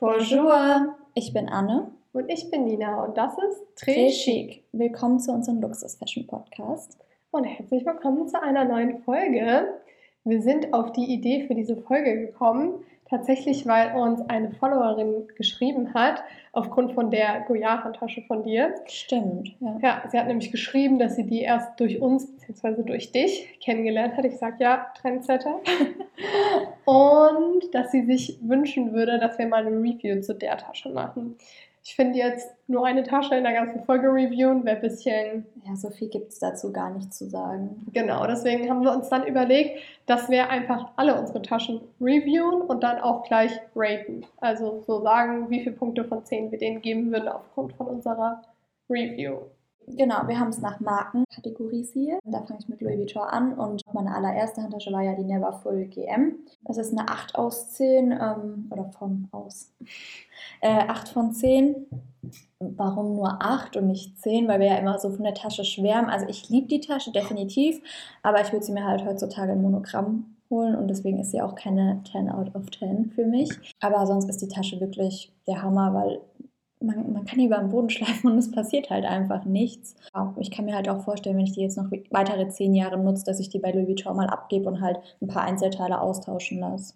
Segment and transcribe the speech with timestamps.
[0.00, 1.92] Bonjour, ich bin Anne.
[2.12, 4.64] Und ich bin Nina und das ist Très Chic.
[4.72, 6.98] Willkommen zu unserem Luxus-Fashion-Podcast.
[7.30, 9.68] Und herzlich willkommen zu einer neuen Folge.
[10.24, 15.94] Wir sind auf die Idee für diese Folge gekommen, tatsächlich weil uns eine Followerin geschrieben
[15.94, 16.22] hat,
[16.52, 18.74] aufgrund von der Goya-Handtasche von dir.
[18.86, 19.78] Stimmt, ja.
[19.82, 22.82] Ja, sie hat nämlich geschrieben, dass sie die erst durch uns bzw.
[22.82, 24.24] durch dich kennengelernt hat.
[24.24, 25.60] Ich sag ja, Trendsetter.
[26.84, 31.36] Und dass sie sich wünschen würde, dass wir mal eine Review zu der Tasche machen.
[31.88, 35.46] Ich finde jetzt nur eine Tasche in der ganzen Folge reviewen, wäre ein bisschen.
[35.64, 37.86] Ja, so viel gibt es dazu gar nicht zu sagen.
[37.92, 42.82] Genau, deswegen haben wir uns dann überlegt, dass wir einfach alle unsere Taschen reviewen und
[42.82, 44.26] dann auch gleich raten.
[44.38, 48.42] Also so sagen, wie viele Punkte von 10 wir denen geben würden aufgrund von unserer
[48.90, 49.42] Review.
[49.88, 52.20] Genau, wir haben es nach Marken kategorisiert.
[52.24, 55.86] Da fange ich mit Louis Vuitton an und meine allererste Handtasche war ja die Neverfull
[55.86, 56.34] GM.
[56.68, 59.72] Es ist eine 8 aus 10 ähm, oder von aus.
[60.60, 61.86] Äh, 8 von 10.
[62.58, 64.48] Warum nur 8 und nicht 10?
[64.48, 66.08] Weil wir ja immer so von der Tasche schwärmen.
[66.08, 67.80] Also ich liebe die Tasche definitiv,
[68.22, 71.54] aber ich würde sie mir halt heutzutage in Monogramm holen und deswegen ist sie auch
[71.54, 73.50] keine 10 out of 10 für mich.
[73.80, 76.20] Aber sonst ist die Tasche wirklich der Hammer, weil
[76.80, 79.94] man, man kann die über den Boden schleifen und es passiert halt einfach nichts.
[80.38, 83.24] Ich kann mir halt auch vorstellen, wenn ich die jetzt noch weitere zehn Jahre nutze,
[83.24, 86.94] dass ich die bei Louis Vuitton mal abgebe und halt ein paar Einzelteile austauschen lasse.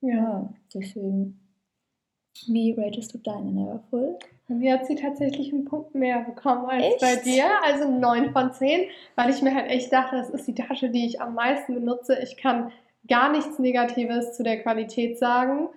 [0.00, 1.38] Ja, ja deswegen.
[2.46, 4.16] Wie ratest du deine Neverfull?
[4.46, 7.00] Mir hat sie tatsächlich einen Punkt mehr bekommen als echt?
[7.00, 10.54] bei dir, also 9 von 10, weil ich mir halt echt dachte, das ist die
[10.54, 12.18] Tasche, die ich am meisten benutze.
[12.22, 12.72] Ich kann
[13.08, 15.68] gar nichts Negatives zu der Qualität sagen.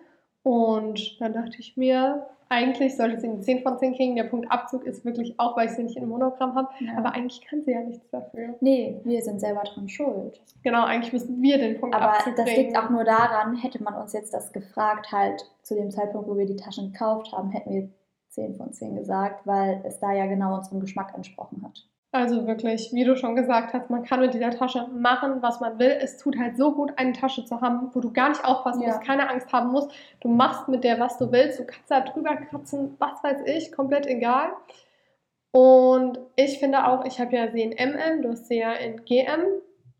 [0.44, 4.16] Und dann dachte ich mir, eigentlich sollte sie eine 10 von 10 kriegen.
[4.16, 6.70] Der Punkt Abzug ist wirklich auch, weil ich sie nicht in Monogramm habe.
[6.80, 6.98] Ja.
[6.98, 8.56] Aber eigentlich kann sie ja nichts dafür.
[8.62, 10.42] Nee, wir sind selber dran schuld.
[10.64, 13.96] Genau, eigentlich müssen wir den Punkt Aber Abzug das liegt auch nur daran, hätte man
[13.96, 17.72] uns jetzt das gefragt, halt zu dem Zeitpunkt, wo wir die Taschen gekauft haben, hätten
[17.72, 17.90] wir
[18.30, 21.88] 10 von 10 gesagt, weil es da ja genau unserem Geschmack entsprochen hat.
[22.14, 25.80] Also wirklich, wie du schon gesagt hast, man kann mit dieser Tasche machen, was man
[25.80, 25.98] will.
[26.00, 28.90] Es tut halt so gut, eine Tasche zu haben, wo du gar nicht aufpassen ja.
[28.90, 29.90] musst, keine Angst haben musst.
[30.22, 31.60] Du machst mit der, was du willst.
[31.60, 34.50] Du kannst da drüber kratzen, was weiß ich, komplett egal.
[35.52, 39.04] Und ich finde auch, ich habe ja sie in MM, du hast sie ja in
[39.06, 39.42] GM.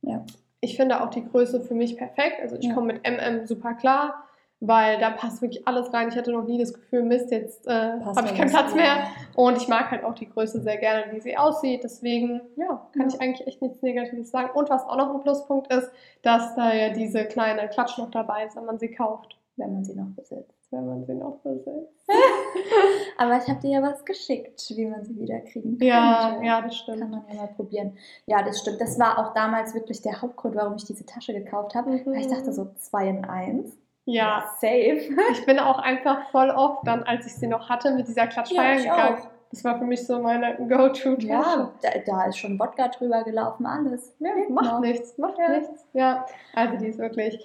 [0.04, 0.24] Ja.
[0.62, 2.42] Ich finde auch die Größe für mich perfekt.
[2.44, 2.76] Also ich ja.
[2.76, 4.24] komme mit MM super klar
[4.66, 6.08] weil da passt wirklich alles rein.
[6.08, 9.08] Ich hatte noch nie das Gefühl, Mist, jetzt äh, habe ich keinen Platz mehr.
[9.36, 11.84] Und ich mag halt auch die Größe sehr gerne, wie sie aussieht.
[11.84, 13.16] Deswegen, ja, kann ja.
[13.16, 14.52] ich eigentlich echt nichts Negatives sagen.
[14.54, 15.92] Und was auch noch ein Pluspunkt ist,
[16.22, 19.38] dass da ja diese kleine Klatsch noch dabei ist, wenn man sie kauft.
[19.58, 20.72] Wenn man sie noch besitzt.
[20.72, 21.94] Wenn man sie noch besitzt.
[23.18, 25.88] Aber ich habe dir ja was geschickt, wie man sie wieder kriegen kann.
[25.88, 27.02] Ja, ja, das stimmt.
[27.02, 27.98] Kann man ja mal probieren.
[28.26, 28.82] Ja, das stimmt.
[28.82, 31.92] Das war auch damals wirklich der Hauptgrund, warum ich diese Tasche gekauft habe.
[31.92, 32.06] Mhm.
[32.06, 33.78] Weil ich dachte so, zwei in eins.
[34.06, 35.10] Ja, safe.
[35.32, 38.54] Ich bin auch einfach voll oft dann, als ich sie noch hatte, mit dieser Klatsch
[38.54, 39.20] feiern gegangen.
[39.20, 39.28] Auch.
[39.50, 41.28] Das war für mich so meine Go-To-Tasche.
[41.28, 44.16] Ja, da, da, ist schon Wodka drüber gelaufen, alles.
[44.20, 44.80] Ja, macht noch.
[44.80, 45.60] nichts, macht ja.
[45.60, 45.86] nichts.
[45.94, 46.26] Ja,
[46.56, 47.38] also die ist wirklich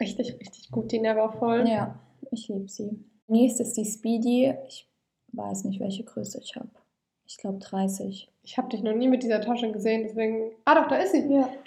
[0.00, 1.66] richtig, richtig gut, die Neverfull.
[1.66, 1.98] Ja,
[2.30, 3.04] ich liebe sie.
[3.26, 4.54] Nächstes ist die Speedy.
[4.68, 4.88] Ich
[5.32, 6.70] weiß nicht, welche Größe ich habe.
[7.26, 8.30] Ich glaube 30.
[8.44, 10.52] Ich habe dich noch nie mit dieser Tasche gesehen, deswegen.
[10.64, 11.26] Ah, doch, da ist sie.
[11.26, 11.48] Ja.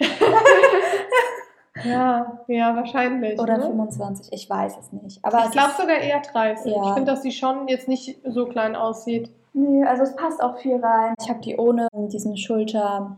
[1.84, 3.38] Ja, ja, wahrscheinlich.
[3.40, 3.66] Oder ne?
[3.66, 5.24] 25, ich weiß es nicht.
[5.24, 6.72] Aber ich glaube sogar eher 30.
[6.72, 6.82] Ja.
[6.88, 9.30] Ich finde, dass sie schon jetzt nicht so klein aussieht.
[9.52, 11.14] Nee, also es passt auch viel rein.
[11.20, 13.16] Ich habe die ohne diesen Schulterriemen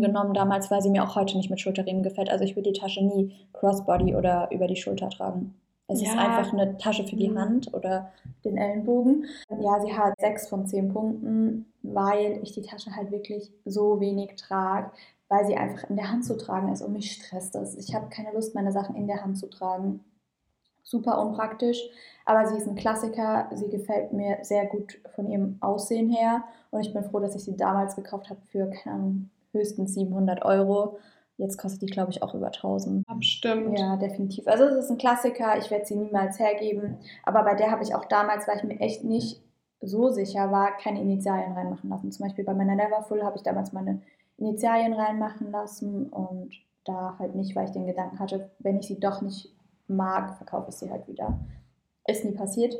[0.00, 2.30] genommen damals, weil sie mir auch heute nicht mit Schulterriemen gefällt.
[2.30, 5.54] Also ich würde die Tasche nie Crossbody oder über die Schulter tragen.
[5.90, 6.10] Es ja.
[6.10, 7.38] ist einfach eine Tasche für die mhm.
[7.38, 8.12] Hand oder
[8.44, 9.24] den Ellenbogen.
[9.48, 14.36] Ja, sie hat 6 von 10 Punkten, weil ich die Tasche halt wirklich so wenig
[14.36, 14.90] trage
[15.28, 17.76] weil sie einfach in der Hand zu tragen ist und mich stresst das.
[17.76, 20.04] Ich habe keine Lust, meine Sachen in der Hand zu tragen.
[20.82, 21.82] Super unpraktisch,
[22.24, 23.50] aber sie ist ein Klassiker.
[23.54, 27.44] Sie gefällt mir sehr gut von ihrem Aussehen her und ich bin froh, dass ich
[27.44, 30.98] sie damals gekauft habe für, keine Ahnung, höchstens 700 Euro.
[31.36, 33.04] Jetzt kostet die, glaube ich, auch über 1000.
[33.20, 33.78] Stimmt.
[33.78, 34.48] Ja, definitiv.
[34.48, 35.56] Also es ist ein Klassiker.
[35.56, 36.98] Ich werde sie niemals hergeben.
[37.22, 39.40] Aber bei der habe ich auch damals, weil ich mir echt nicht
[39.80, 42.10] so sicher war, keine Initialien reinmachen lassen.
[42.10, 44.02] Zum Beispiel bei meiner Neverfull habe ich damals meine
[44.38, 46.54] Initialien reinmachen lassen und
[46.84, 49.54] da halt nicht, weil ich den Gedanken hatte, wenn ich sie doch nicht
[49.88, 51.38] mag, verkaufe ich sie halt wieder.
[52.06, 52.74] Ist nie passiert.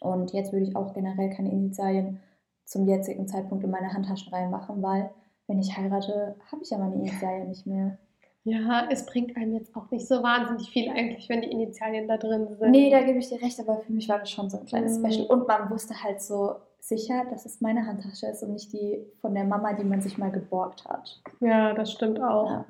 [0.00, 2.20] Und jetzt würde ich auch generell keine Initialien
[2.64, 5.10] zum jetzigen Zeitpunkt in meine Handtaschen reinmachen, weil
[5.46, 7.98] wenn ich heirate, habe ich ja meine Initialien nicht mehr.
[8.44, 12.16] Ja, es bringt einem jetzt auch nicht so wahnsinnig viel eigentlich, wenn die Initialien da
[12.16, 12.70] drin sind.
[12.70, 14.98] Nee, da gebe ich dir recht, aber für mich war das schon so ein kleines
[14.98, 15.06] mm.
[15.06, 15.26] Special.
[15.26, 16.56] Und man wusste halt so,
[16.88, 20.18] sicher, dass es meine Handtasche ist und nicht die von der Mama, die man sich
[20.18, 21.20] mal geborgt hat.
[21.40, 22.50] Ja, das stimmt auch.
[22.50, 22.64] Ja,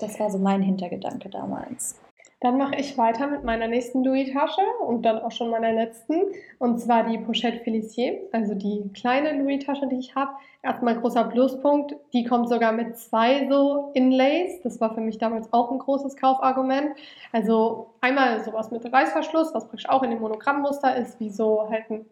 [0.00, 2.00] das war so mein Hintergedanke damals.
[2.40, 6.16] Dann mache ich weiter mit meiner nächsten Louis-Tasche und dann auch schon meiner letzten.
[6.58, 10.32] Und zwar die Pochette Félicier, also die kleine Louis-Tasche, die ich habe.
[10.62, 14.60] Erstmal großer Pluspunkt, die kommt sogar mit zwei so Inlays.
[14.62, 16.90] Das war für mich damals auch ein großes Kaufargument.
[17.32, 21.90] Also einmal sowas mit Reißverschluss, was praktisch auch in dem Monogrammmuster ist, wie so halt
[21.90, 22.06] ein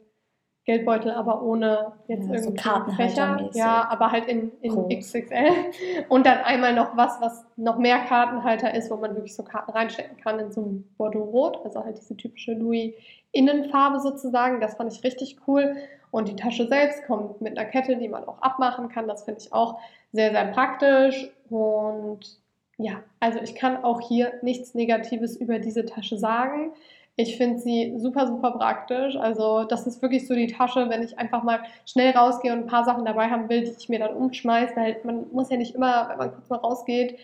[0.64, 3.50] Geldbeutel, aber ohne jetzt ja, irgendwie so Fächer.
[3.52, 5.50] Ja, aber halt in, in XXL.
[6.08, 9.72] Und dann einmal noch was, was noch mehr Kartenhalter ist, wo man wirklich so Karten
[9.72, 11.60] reinstecken kann in so ein Bordeaux-Rot.
[11.64, 14.60] Also halt diese typische Louis-Innenfarbe sozusagen.
[14.60, 15.76] Das fand ich richtig cool.
[16.10, 19.06] Und die Tasche selbst kommt mit einer Kette, die man auch abmachen kann.
[19.06, 19.78] Das finde ich auch
[20.12, 21.30] sehr, sehr praktisch.
[21.50, 22.40] Und
[22.78, 26.72] ja, also ich kann auch hier nichts Negatives über diese Tasche sagen.
[27.16, 29.16] Ich finde sie super, super praktisch.
[29.16, 32.66] Also das ist wirklich so die Tasche, wenn ich einfach mal schnell rausgehe und ein
[32.66, 35.76] paar Sachen dabei haben will, die ich mir dann umschmeiße, weil man muss ja nicht
[35.76, 37.16] immer, wenn man kurz mal rausgeht,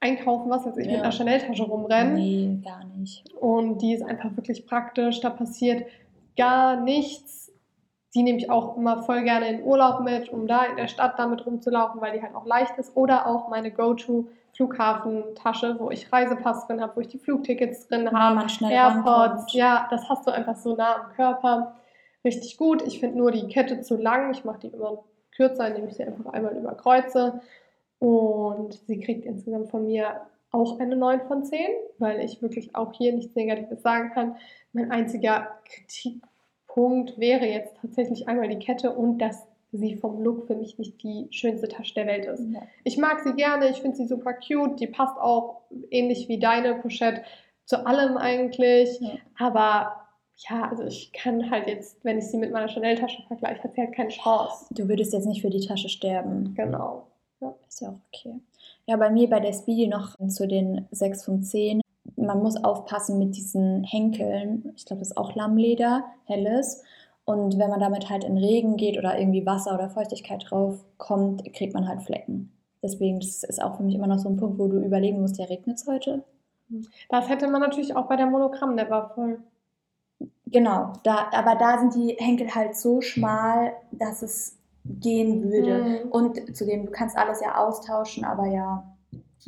[0.00, 0.92] einkaufen, was jetzt ich ja.
[0.92, 2.14] mit einer Chanel-Tasche rumrenne.
[2.14, 3.32] Nee, gar nicht.
[3.34, 5.20] Und die ist einfach wirklich praktisch.
[5.20, 5.86] Da passiert
[6.36, 7.52] gar nichts.
[8.14, 11.18] Die nehme ich auch immer voll gerne in Urlaub mit, um da in der Stadt
[11.18, 12.96] damit rumzulaufen, weil die halt auch leicht ist.
[12.96, 18.10] Oder auch meine Go-To Flughafentasche, wo ich Reisepass drin habe, wo ich die Flugtickets drin
[18.10, 19.52] habe, AirPods.
[19.54, 21.76] Ja, das hast du einfach so nah am Körper.
[22.24, 22.82] Richtig gut.
[22.82, 24.32] Ich finde nur die Kette zu lang.
[24.32, 25.04] Ich mache die immer
[25.36, 27.40] kürzer, indem ich sie einfach einmal überkreuze.
[28.00, 31.60] Und sie kriegt insgesamt von mir auch eine 9 von 10,
[31.98, 34.36] weil ich wirklich auch hier nichts Negatives sagen kann.
[34.72, 40.54] Mein einziger Kritikpunkt wäre jetzt tatsächlich einmal die Kette und das sie vom Look für
[40.54, 42.42] mich nicht die schönste Tasche der Welt ist.
[42.52, 42.62] Ja.
[42.84, 46.76] Ich mag sie gerne, ich finde sie super cute, die passt auch ähnlich wie deine
[46.76, 47.22] Pochette
[47.64, 49.10] zu allem eigentlich, ja.
[49.38, 50.08] aber
[50.48, 53.80] ja, also ich kann halt jetzt, wenn ich sie mit meiner Chanel-Tasche vergleiche, hat sie
[53.80, 54.66] halt keine Chance.
[54.70, 56.54] Du würdest jetzt nicht für die Tasche sterben.
[56.54, 57.08] Genau.
[57.40, 57.54] Ja.
[57.66, 58.40] Ist ja auch okay.
[58.86, 61.80] Ja, bei mir bei der Speedy noch zu den 6 von 10.
[62.16, 64.72] Man muss aufpassen mit diesen Henkeln.
[64.76, 66.82] Ich glaube, das ist auch Lammleder, helles.
[67.28, 71.44] Und wenn man damit halt in Regen geht oder irgendwie Wasser oder Feuchtigkeit drauf kommt,
[71.52, 72.50] kriegt man halt Flecken.
[72.82, 75.36] Deswegen das ist auch für mich immer noch so ein Punkt, wo du überlegen musst,
[75.36, 76.24] ja, regnet es heute?
[77.10, 79.40] Das hätte man natürlich auch bei der Monogramm Never voll.
[80.46, 86.04] Genau, da, aber da sind die Henkel halt so schmal, dass es gehen würde.
[86.06, 86.10] Mhm.
[86.10, 88.84] Und zudem, du kannst alles ja austauschen, aber ja,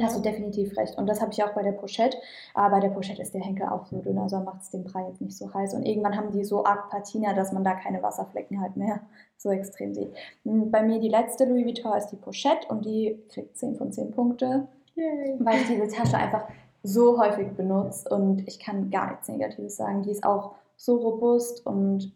[0.01, 0.07] ja.
[0.07, 0.97] Hast du definitiv recht.
[0.99, 2.17] Und das habe ich auch bei der Pochette.
[2.55, 5.07] Aber bei der Pochette ist der Henkel auch so dünn, also macht es den Brei
[5.09, 5.75] jetzt nicht so heiß.
[5.75, 9.01] Und irgendwann haben die so arg Patina, dass man da keine Wasserflecken halt mehr
[9.37, 10.13] so extrem sieht.
[10.45, 13.93] Hm, bei mir die letzte Louis Vuitton ist die Pochette und die kriegt 10 von
[13.93, 15.37] 10 Punkte, Yay.
[15.39, 16.45] weil ich diese Tasche einfach
[16.83, 20.03] so häufig benutze und ich kann gar nichts Negatives sagen.
[20.03, 22.13] Die ist auch so robust und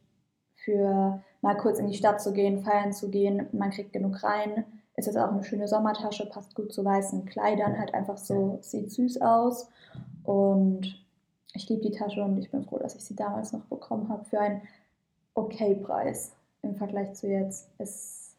[0.54, 4.64] für mal kurz in die Stadt zu gehen, feiern zu gehen, man kriegt genug rein
[4.96, 8.90] ist jetzt auch eine schöne Sommertasche, passt gut zu weißen Kleidern, halt einfach so, sieht
[8.90, 9.68] süß aus.
[10.22, 11.04] Und
[11.52, 14.24] ich liebe die Tasche und ich bin froh, dass ich sie damals noch bekommen habe
[14.24, 14.62] für einen
[15.34, 16.32] okay Preis
[16.62, 17.68] im Vergleich zu jetzt.
[17.78, 18.36] Ist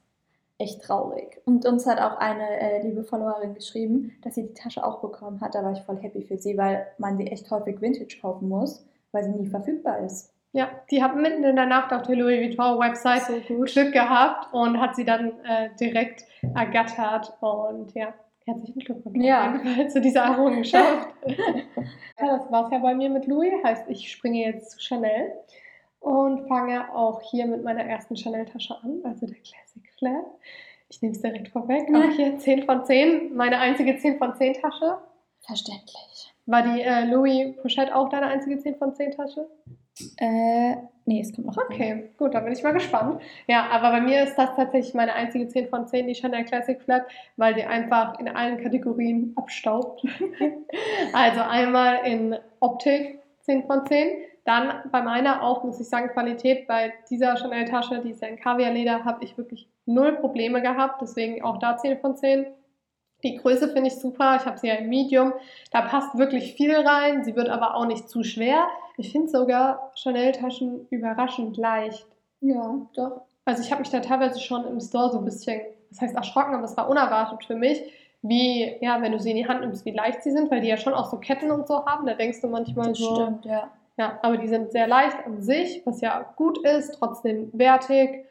[0.58, 1.42] echt traurig.
[1.46, 5.42] Und uns hat auch eine äh, liebe Followerin geschrieben, dass sie die Tasche auch bekommen
[5.42, 5.56] hat.
[5.56, 8.86] Da war ich voll happy für sie, weil man sie echt häufig Vintage kaufen muss,
[9.12, 10.32] weil sie nie verfügbar ist.
[10.56, 13.34] Ja, die hat mitten in der Nacht auf der Louis Vuitton Website so.
[13.60, 16.24] Glück gehabt und hat sie dann äh, direkt
[16.56, 18.14] ergattert und ja,
[18.46, 19.60] herzlichen Glückwunsch ja.
[19.90, 21.10] zu dieser Errungenschaft.
[21.28, 25.34] ja, das war's ja bei mir mit Louis, heißt ich springe jetzt zu Chanel
[26.00, 30.24] und fange auch hier mit meiner ersten Chanel-Tasche an, also der Classic Flat.
[30.88, 34.54] Ich nehme es direkt vorweg, auch hier 10 von 10, meine einzige 10 von 10
[34.54, 35.00] Tasche.
[35.42, 36.34] Verständlich.
[36.46, 39.50] War die äh, Louis Pochette auch deine einzige 10 von 10 Tasche?
[40.18, 40.76] Äh,
[41.06, 41.58] nee, es kommt noch.
[41.58, 42.10] Okay, eine.
[42.18, 43.22] gut, dann bin ich mal gespannt.
[43.48, 46.82] Ja, aber bei mir ist das tatsächlich meine einzige 10 von 10, die Chanel Classic
[46.82, 47.06] Flat,
[47.38, 50.06] weil die einfach in allen Kategorien abstaubt.
[51.14, 56.68] also einmal in Optik 10 von 10, dann bei meiner auch, muss ich sagen, Qualität.
[56.68, 61.02] Bei dieser Chanel-Tasche, die ist ja in Kaviarleder, habe ich wirklich null Probleme gehabt.
[61.02, 62.46] Deswegen auch da 10 von 10.
[63.26, 64.38] Die Größe finde ich super.
[64.40, 65.34] Ich habe sie ja im Medium.
[65.72, 67.24] Da passt wirklich viel rein.
[67.24, 68.68] Sie wird aber auch nicht zu schwer.
[68.98, 72.06] Ich finde sogar Chanel-Taschen überraschend leicht.
[72.40, 73.22] Ja, doch.
[73.44, 76.54] Also ich habe mich da teilweise schon im Store so ein bisschen, das heißt erschrocken,
[76.54, 77.82] aber es war unerwartet für mich,
[78.22, 80.68] wie, ja, wenn du sie in die Hand nimmst, wie leicht sie sind, weil die
[80.68, 82.06] ja schon auch so Ketten und so haben.
[82.06, 83.16] Da denkst du manchmal das so.
[83.16, 83.72] Stimmt, ja.
[83.98, 88.26] Ja, aber die sind sehr leicht an sich, was ja gut ist, trotzdem wertig.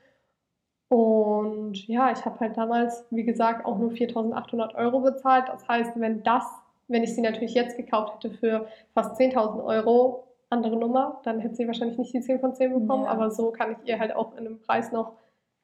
[0.94, 5.48] Und ja, ich habe halt damals, wie gesagt, auch nur 4.800 Euro bezahlt.
[5.48, 6.44] Das heißt, wenn das,
[6.86, 11.56] wenn ich sie natürlich jetzt gekauft hätte für fast 10.000 Euro, andere Nummer, dann hätte
[11.56, 13.10] sie wahrscheinlich nicht die 10 von 10 bekommen, ja.
[13.10, 15.14] aber so kann ich ihr halt auch in einem Preis noch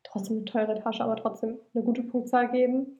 [0.02, 2.96] trotzdem eine teure Tasche, aber trotzdem eine gute Punktzahl geben.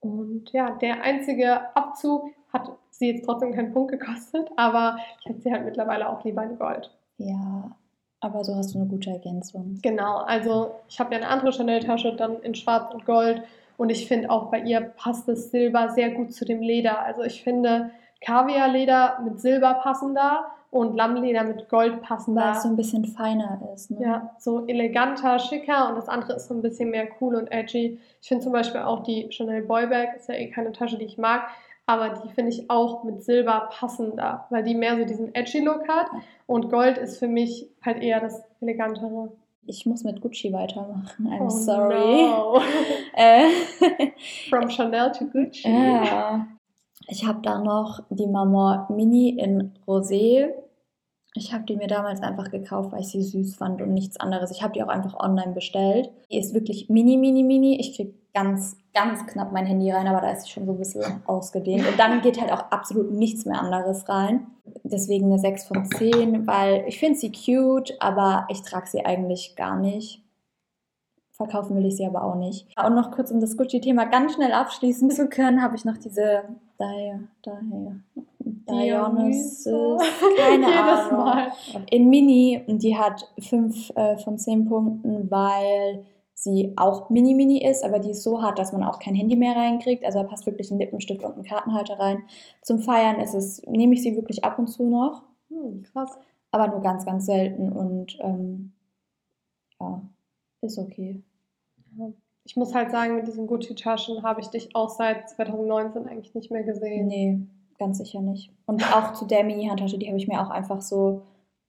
[0.00, 5.40] Und ja, der einzige Abzug hat sie jetzt trotzdem keinen Punkt gekostet, aber ich hätte
[5.40, 6.94] sie halt mittlerweile auch lieber in Gold.
[7.16, 7.74] Ja,
[8.24, 9.78] aber so hast du eine gute Ergänzung.
[9.82, 13.42] Genau, also ich habe ja eine andere Chanel-Tasche, dann in Schwarz und Gold.
[13.76, 17.00] Und ich finde auch bei ihr passt das Silber sehr gut zu dem Leder.
[17.00, 17.90] Also ich finde
[18.20, 22.42] Kaviarleder mit Silber passender und Lammleder mit Gold passender.
[22.42, 23.90] Weil es so ein bisschen feiner ist.
[23.90, 23.98] Ne?
[24.02, 27.98] Ja, so eleganter, schicker und das andere ist so ein bisschen mehr cool und edgy.
[28.20, 31.18] Ich finde zum Beispiel auch die Chanel Boybag, ist ja eh keine Tasche, die ich
[31.18, 31.48] mag,
[31.86, 35.86] aber die finde ich auch mit Silber passender, weil die mehr so diesen edgy Look
[35.88, 36.06] hat
[36.46, 39.32] und Gold ist für mich halt eher das elegantere.
[39.66, 41.26] Ich muss mit Gucci weitermachen.
[41.26, 42.28] I'm Oh sorry.
[42.28, 42.60] no.
[43.16, 43.48] Äh,
[44.50, 45.68] From Chanel to Gucci.
[45.68, 46.46] ja.
[47.08, 50.48] Ich habe da noch die Maman Mini in Rosé.
[51.34, 54.50] Ich habe die mir damals einfach gekauft, weil ich sie süß fand und nichts anderes.
[54.50, 56.10] Ich habe die auch einfach online bestellt.
[56.30, 57.78] Die ist wirklich mini, mini, mini.
[57.78, 60.78] Ich kriege ganz, ganz knapp mein Handy rein, aber da ist sie schon so ein
[60.78, 61.86] bisschen ausgedehnt.
[61.86, 64.46] Und dann geht halt auch absolut nichts mehr anderes rein.
[64.84, 69.56] Deswegen eine 6 von 10, weil ich finde sie cute, aber ich trage sie eigentlich
[69.56, 70.22] gar nicht.
[71.32, 72.68] Verkaufen will ich sie aber auch nicht.
[72.82, 76.44] Und noch kurz, um das Gucci-Thema ganz schnell abschließen zu können, habe ich noch diese
[76.80, 77.50] Di Di
[78.66, 80.02] Dionysus,
[80.36, 81.52] keine Jedes Ahnung, Mal.
[81.90, 87.84] in Mini und die hat 5 äh, von 10 Punkten, weil sie auch Mini-Mini ist,
[87.84, 90.04] aber die ist so hart, dass man auch kein Handy mehr reinkriegt.
[90.04, 92.24] Also da passt wirklich ein Lippenstift und ein Kartenhalter rein.
[92.62, 96.18] Zum Feiern ist es, nehme ich sie wirklich ab und zu noch, Hm, krass.
[96.50, 98.72] aber nur ganz, ganz selten und ähm,
[99.80, 100.02] ja,
[100.62, 101.22] ist okay.
[102.44, 106.50] Ich muss halt sagen, mit diesen Gucci-Taschen habe ich dich auch seit 2019 eigentlich nicht
[106.50, 107.06] mehr gesehen.
[107.06, 107.40] Nee,
[107.78, 108.50] ganz sicher nicht.
[108.66, 111.22] Und auch zu der Mini-Handtasche, die habe ich mir auch einfach so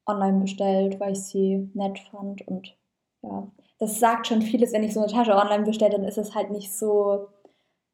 [0.05, 2.45] online bestellt, weil ich sie nett fand.
[2.47, 2.75] Und
[3.21, 3.47] ja,
[3.79, 6.49] das sagt schon vieles, wenn ich so eine Tasche online bestelle, dann ist es halt
[6.51, 7.27] nicht so,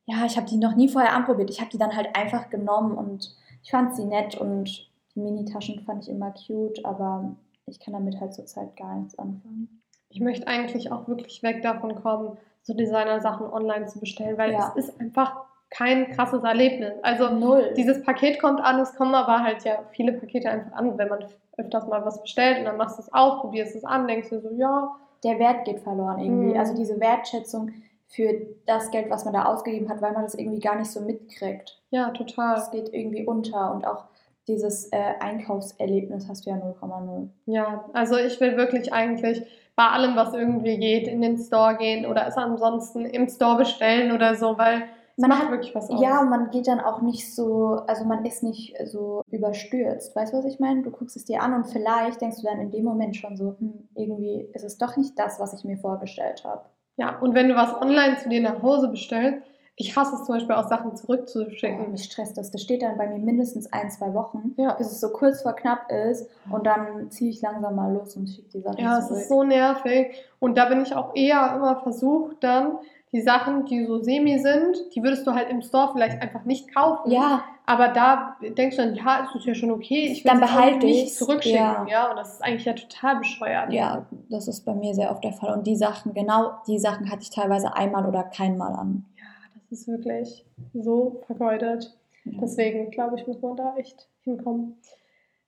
[0.05, 1.49] ja, ich habe die noch nie vorher anprobiert.
[1.49, 5.81] Ich habe die dann halt einfach genommen und ich fand sie nett und die Mini-Taschen
[5.81, 7.35] fand ich immer cute, aber
[7.65, 9.81] ich kann damit halt zurzeit gar nichts anfangen.
[10.09, 14.73] Ich möchte eigentlich auch wirklich weg davon kommen, so Designer-Sachen online zu bestellen, weil Ja.
[14.75, 15.35] es ist einfach
[15.69, 16.93] kein krasses Erlebnis.
[17.01, 17.73] Also Null.
[17.77, 21.25] dieses Paket kommt an, es kommen aber halt ja viele Pakete einfach an, wenn man
[21.57, 24.41] öfters mal was bestellt und dann machst du es auf, probierst es an, denkst du
[24.41, 24.91] so, ja,
[25.23, 26.53] der Wert geht verloren irgendwie.
[26.53, 26.59] Mhm.
[26.59, 27.71] Also diese Wertschätzung
[28.07, 31.01] für das Geld, was man da ausgegeben hat, weil man das irgendwie gar nicht so
[31.01, 31.79] mitkriegt.
[31.91, 32.55] ja, total.
[32.55, 34.05] Das geht irgendwie unter und auch
[34.47, 37.29] dieses äh, Einkaufserlebnis hast du ja 0,0.
[37.45, 39.43] Ja, also ich will wirklich eigentlich
[39.75, 44.11] bei allem, was irgendwie geht, in den Store gehen oder es ansonsten im Store bestellen
[44.11, 44.89] oder so, weil es
[45.21, 46.01] Man macht hat- wirklich was aus.
[46.01, 50.15] Ja, man geht dann auch nicht so, also man ist nicht so überstürzt.
[50.15, 50.81] Weißt du, was ich meine?
[50.81, 53.55] Du guckst es dir an und vielleicht denkst du dann in dem Moment schon so,
[53.59, 56.61] hm, irgendwie ist es doch nicht das, was ich mir vorgestellt habe.
[56.97, 59.41] Ja, und wenn du was online zu dir nach Hause bestellst,
[59.77, 61.91] ich hasse es zum Beispiel auch Sachen Oh, zurückzuschicken.
[61.91, 62.51] mich stresst das.
[62.51, 64.73] Das steht dann bei mir mindestens ein, zwei Wochen, Ja.
[64.73, 68.27] bis es so kurz vor knapp ist und dann ziehe ich langsam mal los und
[68.29, 69.21] schicke die Sachen Ja, es zurück.
[69.21, 70.13] ist so nervig.
[70.39, 72.77] Und da bin ich auch eher immer versucht, dann
[73.13, 76.73] die Sachen, die so semi sind, die würdest du halt im Store vielleicht einfach nicht
[76.73, 77.11] kaufen.
[77.11, 80.39] ja, Aber da denkst du dann, ja, es ist ja schon okay, ich will Dann
[80.39, 81.57] behalte nicht ich's, zurückschicken.
[81.59, 81.85] ja.
[81.89, 82.09] Ja.
[82.11, 83.73] und das ist eigentlich ja total bescheuert.
[83.73, 85.53] ja, das ist bei mir sehr oft der Fall.
[85.57, 89.05] Und die Sachen, genau die Sachen hatte ich teilweise einmal oder keinmal an.
[89.17, 89.23] Ja,
[89.69, 91.97] das ist wirklich so vergeudet.
[92.23, 92.37] Ja.
[92.41, 94.77] Deswegen, glaube ich, muss man da echt hinkommen.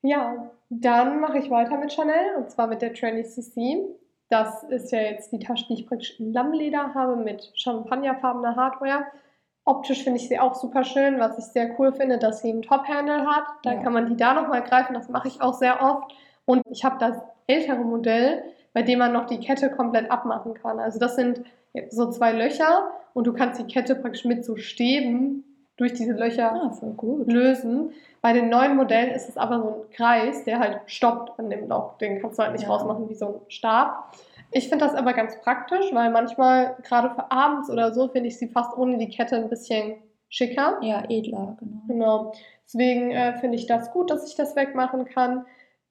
[0.01, 3.85] Ja, dann mache ich weiter mit Chanel und zwar mit der Trendy CC.
[4.29, 9.05] Das ist ja jetzt die Tasche, die ich praktisch in Lammleder habe mit champagnerfarbener Hardware.
[9.65, 11.19] Optisch finde ich sie auch super schön.
[11.19, 13.45] Was ich sehr cool finde, dass sie einen Top-Handle hat.
[13.63, 13.81] Da Ja.
[13.83, 14.93] kann man die da nochmal greifen.
[14.93, 16.13] Das mache ich auch sehr oft.
[16.45, 20.79] Und ich habe das ältere Modell, bei dem man noch die Kette komplett abmachen kann.
[20.79, 21.43] Also das sind
[21.89, 25.43] so zwei Löcher und du kannst die Kette praktisch mit so Stäben
[25.83, 26.71] durch diese Löcher Ah,
[27.25, 27.91] lösen.
[28.21, 31.67] Bei den neuen Modellen ist es aber so ein Kreis, der halt stoppt an dem
[31.67, 31.97] Loch.
[31.97, 32.69] Den kannst du halt nicht Ja.
[32.69, 34.13] rausmachen wie so ein Stab.
[34.51, 38.37] Ich finde das aber ganz praktisch, weil manchmal, gerade für abends oder so, finde ich
[38.37, 39.95] sie fast ohne die Kette ein bisschen
[40.29, 40.77] schicker.
[40.81, 41.81] Ja, edler, genau.
[41.87, 42.31] Genau.
[42.65, 45.45] Deswegen äh, finde ich das gut, dass ich das wegmachen kann.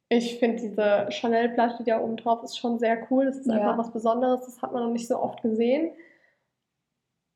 [0.08, 3.26] Ich finde diese Chanel-Platte, die da oben drauf ist, schon sehr cool.
[3.26, 3.54] Das ist Ja.
[3.54, 4.42] einfach was Besonderes.
[4.46, 5.90] Das hat man noch nicht so oft gesehen.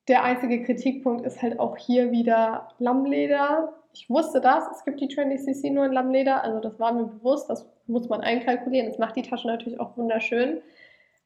[0.08, 3.72] Der einzige Kritikpunkt ist halt auch hier wieder Lammleder.
[3.92, 4.64] Ich wusste das.
[4.70, 6.44] Es gibt die Trendy CC nur in Lammleder.
[6.44, 7.50] Also das war mir bewusst.
[7.50, 8.88] Das muss man einkalkulieren.
[8.88, 10.60] Das macht die Tasche natürlich auch wunderschön.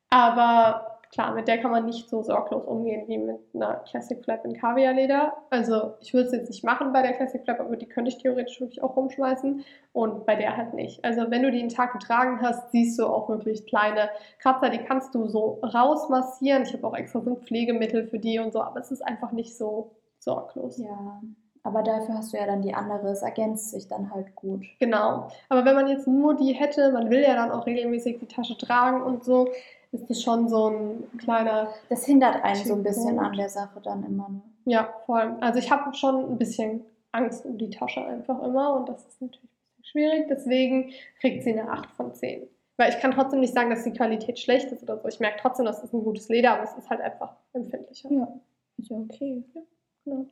[0.08, 4.45] Aber klar, mit der kann man nicht so sorglos umgehen wie mit einer Classic Flap
[4.45, 5.35] in Kaviarleder.
[5.50, 8.19] Also ich würde es jetzt nicht machen bei der Classic Flap, aber die könnte ich
[8.19, 11.05] theoretisch wirklich auch rumschmeißen und bei der halt nicht.
[11.05, 14.79] Also wenn du die einen Tag getragen hast, siehst du auch wirklich kleine Kratzer, die
[14.79, 16.62] kannst du so rausmassieren.
[16.62, 19.33] Ich habe auch extra so ein Pflegemittel für die und so, aber es ist einfach
[19.33, 20.79] nicht so sorglos.
[20.79, 21.21] Ja.
[21.62, 24.64] Aber dafür hast du ja dann die andere, es ergänzt sich dann halt gut.
[24.79, 25.29] Genau.
[25.50, 28.57] Aber wenn man jetzt nur die hätte, man will ja dann auch regelmäßig die Tasche
[28.57, 29.49] tragen und so,
[29.92, 31.68] ist das schon so ein kleiner.
[31.88, 34.28] Das hindert einen so ein bisschen an der Sache dann immer.
[34.28, 34.42] Ne?
[34.66, 35.37] Ja, vor allem.
[35.40, 39.20] Also ich habe schon ein bisschen Angst um die Tasche einfach immer und das ist
[39.20, 40.26] natürlich ein bisschen schwierig.
[40.28, 42.47] Deswegen kriegt sie eine 8 von 10.
[42.76, 45.09] Weil ich kann trotzdem nicht sagen, dass die Qualität schlecht ist oder so.
[45.09, 48.11] Ich merke trotzdem, dass es ein gutes Leder, aber es ist halt einfach empfindlicher.
[48.11, 48.40] Ja,
[48.78, 49.44] ist ja okay.
[49.54, 49.62] Ja,
[50.04, 50.26] genau.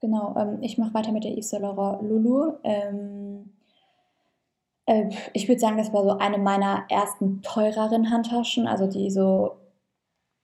[0.00, 2.54] Genau, ähm, ich mache weiter mit der Yves Saint Laurent Lulu.
[2.62, 3.52] Ähm,
[4.90, 9.56] äh, ich würde sagen, das war so eine meiner ersten teureren Handtaschen, also die so,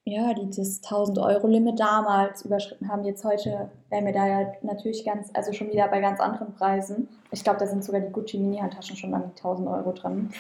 [0.05, 3.05] ja, die das 1000 Euro Limit damals überschritten haben.
[3.05, 7.09] Jetzt heute wären wir da ja natürlich ganz, also schon wieder bei ganz anderen Preisen.
[7.33, 10.31] Ich glaube, da sind sogar die Gucci Mini Handtaschen schon an die 1000 Euro drin.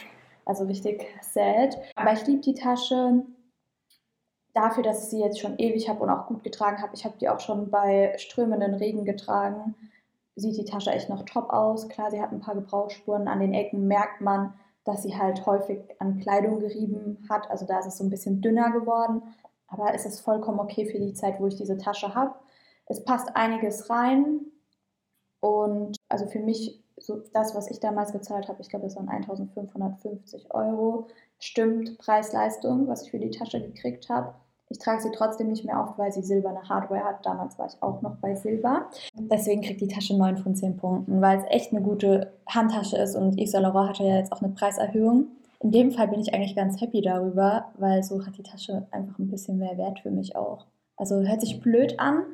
[0.44, 1.76] Also richtig sad.
[1.96, 3.24] Aber ich liebe die Tasche
[4.54, 7.18] dafür, dass ich sie jetzt schon ewig habe und auch gut getragen habe, ich habe
[7.20, 9.74] die auch schon bei strömenden Regen getragen,
[10.36, 11.88] sieht die Tasche echt noch top aus.
[11.88, 13.26] Klar, sie hat ein paar Gebrauchsspuren.
[13.26, 17.50] An den Ecken merkt man, dass sie halt häufig an Kleidung gerieben hat.
[17.50, 19.22] Also da ist es so ein bisschen dünner geworden.
[19.66, 22.34] Aber es ist vollkommen okay für die Zeit, wo ich diese Tasche habe.
[22.86, 24.40] Es passt einiges rein.
[25.40, 29.08] Und also für mich, so das, was ich damals gezahlt habe, ich glaube, es waren
[29.08, 31.08] 1550 Euro.
[31.38, 34.34] Stimmt Preis-Leistung, was ich für die Tasche gekriegt habe.
[34.68, 37.24] Ich trage sie trotzdem nicht mehr auf, weil sie silberne Hardware hat.
[37.24, 38.86] Damals war ich auch noch bei Silber.
[39.14, 43.14] Deswegen kriegt die Tasche 9 von 10 Punkten, weil es echt eine gute Handtasche ist
[43.14, 45.28] und Yves Saint Laurent hatte ja jetzt auch eine Preiserhöhung.
[45.60, 49.18] In dem Fall bin ich eigentlich ganz happy darüber, weil so hat die Tasche einfach
[49.18, 50.66] ein bisschen mehr Wert für mich auch.
[50.96, 52.24] Also hört sich blöd an,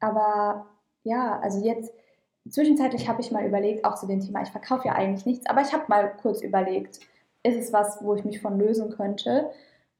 [0.00, 0.66] aber
[1.04, 1.92] ja, also jetzt
[2.48, 5.62] zwischenzeitlich habe ich mal überlegt, auch zu dem Thema, ich verkaufe ja eigentlich nichts, aber
[5.62, 7.00] ich habe mal kurz überlegt,
[7.44, 9.50] ist es was, wo ich mich von lösen könnte?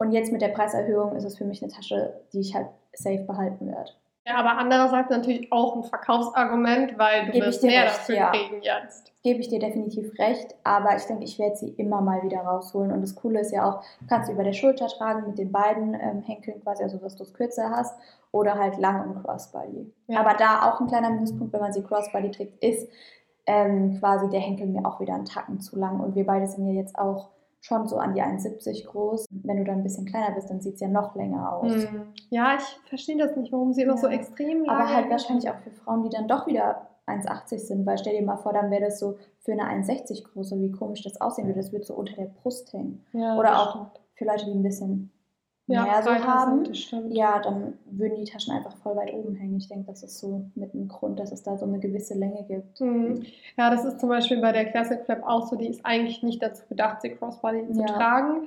[0.03, 3.23] Und jetzt mit der Preiserhöhung ist es für mich eine Tasche, die ich halt safe
[3.23, 3.93] behalten werde.
[4.27, 8.31] Ja, aber andererseits natürlich auch ein Verkaufsargument, weil du Gebe wirst mehr recht, dafür ja.
[8.31, 9.13] kriegen jetzt.
[9.23, 12.91] Gebe ich dir definitiv recht, aber ich denke, ich werde sie immer mal wieder rausholen.
[12.91, 15.95] Und das Coole ist ja auch, kannst du über der Schulter tragen mit den beiden
[15.95, 17.97] ähm, Henkeln quasi, also dass du es kürzer hast,
[18.33, 19.93] oder halt lang und Crossbody.
[20.09, 20.19] Ja.
[20.19, 22.88] Aber da auch ein kleiner Minuspunkt, wenn man sie Crossbody trägt, ist
[23.47, 26.01] ähm, quasi der Henkel mir auch wieder einen Tacken zu lang.
[26.01, 27.29] Und wir beide sind ja jetzt auch
[27.64, 29.27] schon so an die 1,70 groß.
[29.31, 31.72] Wenn du dann ein bisschen kleiner bist, dann sieht es ja noch länger aus.
[31.72, 32.12] Hm.
[32.29, 33.98] Ja, ich verstehe das nicht, warum sie immer Ja.
[34.01, 37.87] so extrem lang Aber halt wahrscheinlich auch für Frauen, die dann doch wieder 1,80 sind,
[37.87, 41.03] weil stell dir mal vor, dann wäre das so für eine 1,60 große, wie komisch
[41.03, 41.61] das aussehen würde.
[41.61, 43.05] Das würde so unter der Brust hängen.
[43.12, 44.01] Ja, Oder auch stimmt.
[44.14, 45.12] für Leute, die ein bisschen
[45.66, 46.64] ja, mehr so haben.
[47.11, 49.57] Ja, dann würden die Taschen einfach voll weit oben hängen.
[49.57, 52.44] Ich denke, das ist so mit einem Grund, dass es da so eine gewisse Länge
[52.48, 52.81] gibt.
[52.81, 53.25] Mhm.
[53.57, 56.42] Ja, das ist zum Beispiel bei der Classic Flap auch so, die ist eigentlich nicht
[56.42, 57.87] dazu gedacht, sie Crossbody zu Ja.
[57.87, 58.46] tragen.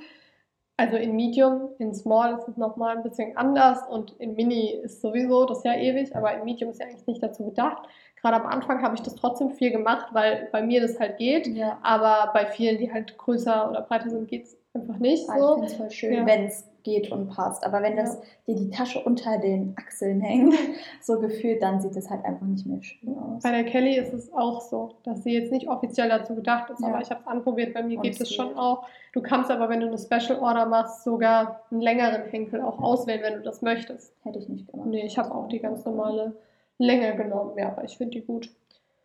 [0.78, 5.00] Also in Medium, in Small ist es nochmal ein bisschen anders und in Mini ist
[5.00, 7.88] sowieso das ja ewig, aber in Medium ist ja eigentlich nicht dazu gedacht.
[8.20, 11.46] Gerade am Anfang habe ich das trotzdem viel gemacht, weil bei mir das halt geht,
[11.46, 11.78] Ja.
[11.82, 15.40] aber bei vielen, die halt größer oder breiter sind, geht es einfach nicht Ah, Ich
[15.42, 15.54] so.
[15.54, 16.26] finde es voll schön, Ja.
[16.26, 17.64] wenn es geht und passt.
[17.66, 18.14] Aber wenn das
[18.46, 18.54] Ja.
[18.54, 20.54] dir die Tasche unter den Achseln hängt,
[21.02, 23.42] so gefühlt, dann sieht es halt einfach nicht mehr schön aus.
[23.42, 26.80] Bei der Kelly ist es auch so, dass sie jetzt nicht offiziell dazu gedacht ist,
[26.80, 26.88] Ja.
[26.88, 28.56] aber ich habe es anprobiert, bei mir Und geht es schon geht.
[28.56, 28.86] auch.
[29.12, 33.22] Du kannst aber, wenn du eine Special Order machst, sogar einen längeren Henkel auch auswählen,
[33.22, 34.14] wenn du das möchtest.
[34.22, 34.88] Hätte ich nicht gemacht.
[34.88, 36.36] Nee, ich habe auch die ganz normale
[36.78, 38.50] Länge genommen, ja, aber ich finde die gut.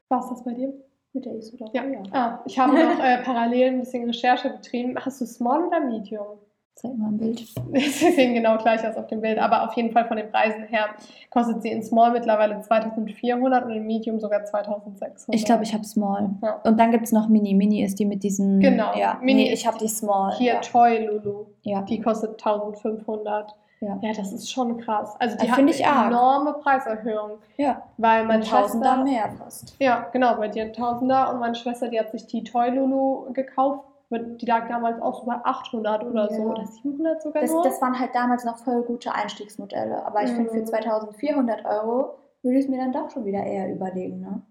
[0.09, 0.71] War es das bei dir?
[1.13, 1.73] Mit der ISO doch.
[1.73, 1.83] Ja.
[2.13, 4.95] Ah, ich habe noch äh, parallel ein bisschen Recherche betrieben.
[4.97, 6.37] Hast du Small oder Medium?
[6.75, 7.39] Zeig mal ein Bild.
[7.73, 10.63] Sie sehen genau gleich aus auf dem Bild, aber auf jeden Fall von den Preisen
[10.63, 10.87] her
[11.29, 15.35] kostet sie in Small mittlerweile 2400 und in Medium sogar 2600.
[15.35, 16.29] Ich glaube, ich habe Small.
[16.41, 16.61] Ja.
[16.63, 17.53] Und dann gibt es noch Mini.
[17.53, 18.59] Mini ist die mit diesen.
[18.61, 18.95] Genau.
[18.95, 20.33] Ja, Mini nee, ich habe die Small.
[20.37, 20.59] Hier ja.
[20.61, 21.81] Toy Lulu, ja.
[21.81, 23.53] die kostet 1500.
[23.81, 23.97] Ja.
[23.99, 25.15] Ja, das ist schon krass.
[25.19, 26.07] Also die hat eine arg.
[26.11, 27.81] enorme Preiserhöhung, ja.
[27.97, 29.75] weil meine Ein Tausender Schwester, mehr fast.
[29.79, 33.33] ja genau, bei dir ein Tausender und meine Schwester, die hat sich die Toy Lulu
[33.33, 33.83] gekauft.
[34.19, 36.47] Die lag damals auch so bei 800 oder so Ja.
[36.49, 37.63] oder 700 sogar Das, nur.
[37.63, 40.05] das waren halt damals noch voll gute Einstiegsmodelle.
[40.05, 40.65] Aber ich finde, für Mhm.
[40.65, 44.19] 2400 Euro würde ich es mir dann doch schon wieder eher überlegen.
[44.21, 44.41] Ne?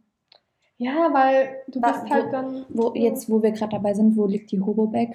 [0.78, 4.24] ja, weil du Was- bist halt dann Wo, jetzt, wo wir gerade dabei sind, wo
[4.24, 5.08] liegt die Hobobag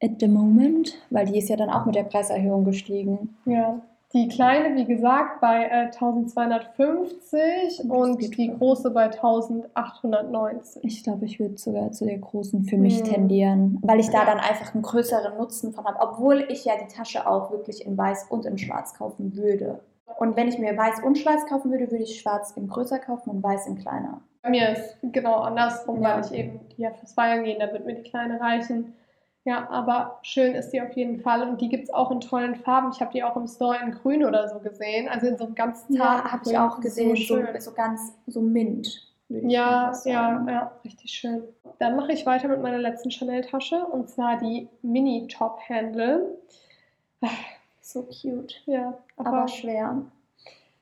[0.00, 0.94] at the moment?
[1.10, 3.36] Weil die ist ja dann auch mit der Preiserhöhung gestiegen.
[3.44, 3.80] ja
[4.14, 10.82] Die kleine, wie gesagt, bei äh, 1250 und, und die große bei 1890.
[10.82, 13.04] Ich glaube, ich würde sogar zu der großen für mich hm.
[13.04, 16.90] tendieren, weil ich da dann einfach einen größeren Nutzen von habe, obwohl ich ja die
[16.90, 19.80] Tasche auch wirklich in weiß und in schwarz kaufen würde.
[20.18, 23.28] Und wenn ich mir weiß und schwarz kaufen würde, würde ich schwarz in größer kaufen
[23.28, 24.22] und weiß in kleiner.
[24.42, 26.14] Bei mir ist genau andersrum, ja.
[26.16, 28.94] weil ich eben ja fürs Feiern gehen, da wird mir die kleine reichen.
[29.48, 32.54] Ja, aber schön ist die auf jeden Fall und die gibt es auch in tollen
[32.54, 32.90] Farben.
[32.92, 35.54] Ich habe die auch im Store in grün oder so gesehen, also in so einem
[35.54, 39.10] ganz zarten Ja, habe ich auch gesehen, so, so, so, ganz so mint.
[39.30, 41.44] Ja, ja, ja, richtig schön.
[41.78, 46.36] Dann mache ich weiter mit meiner letzten Chanel-Tasche und zwar die Mini Top Handle.
[47.80, 48.54] So cute.
[48.66, 50.02] Ja, aber, aber schwer.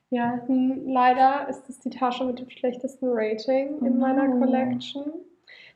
[0.09, 5.05] Ja, hm, leider ist es die Tasche mit dem schlechtesten Rating in oh meiner Collection.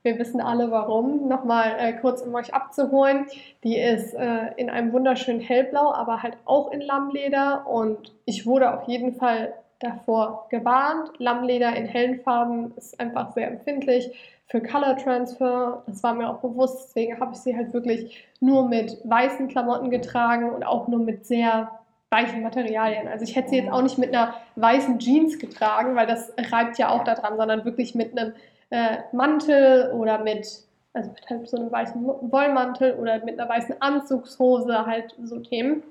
[0.03, 1.27] Wir wissen alle warum.
[1.27, 3.27] Nochmal äh, kurz, um euch abzuholen.
[3.63, 7.67] Die ist äh, in einem wunderschönen Hellblau, aber halt auch in Lammleder.
[7.67, 11.11] Und ich wurde auf jeden Fall davor gewarnt.
[11.17, 14.11] Lammleder in hellen Farben ist einfach sehr empfindlich
[14.47, 15.83] für Color Transfer.
[15.85, 16.87] Das war mir auch bewusst.
[16.87, 21.25] Deswegen habe ich sie halt wirklich nur mit weißen Klamotten getragen und auch nur mit
[21.25, 21.71] sehr
[22.09, 23.07] weichen Materialien.
[23.07, 26.77] Also ich hätte sie jetzt auch nicht mit einer weißen Jeans getragen, weil das reibt
[26.77, 28.33] ja auch daran, sondern wirklich mit einem
[28.71, 30.47] äh, Mantel oder mit,
[30.93, 35.83] also mit halt so einem weißen Wollmantel oder mit einer weißen Anzugshose, halt so Themen.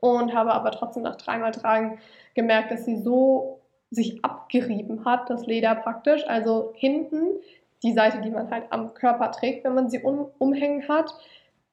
[0.00, 1.98] Und habe aber trotzdem nach dreimal Tragen
[2.34, 6.26] gemerkt, dass sie so sich abgerieben hat, das Leder praktisch.
[6.26, 7.40] Also hinten,
[7.82, 11.14] die Seite, die man halt am Körper trägt, wenn man sie um, umhängen hat,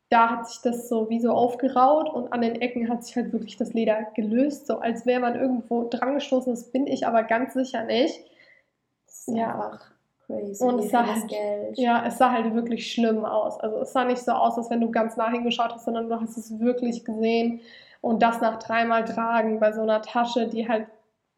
[0.09, 3.31] da hat sich das so wie so aufgeraut und an den Ecken hat sich halt
[3.31, 6.51] wirklich das Leder gelöst, so als wäre man irgendwo drangestoßen.
[6.51, 8.19] Das bin ich aber ganz sicher nicht.
[9.05, 9.53] Das ist ja.
[9.53, 9.91] einfach
[10.29, 10.63] crazy.
[10.63, 11.77] Und es sah, halt, Geld.
[11.77, 13.59] ja, es sah halt wirklich schlimm aus.
[13.59, 16.19] Also es sah nicht so aus, als wenn du ganz nah hingeschaut hast, sondern du
[16.19, 17.61] hast es wirklich gesehen.
[18.01, 20.87] Und das nach dreimal tragen bei so einer Tasche, die halt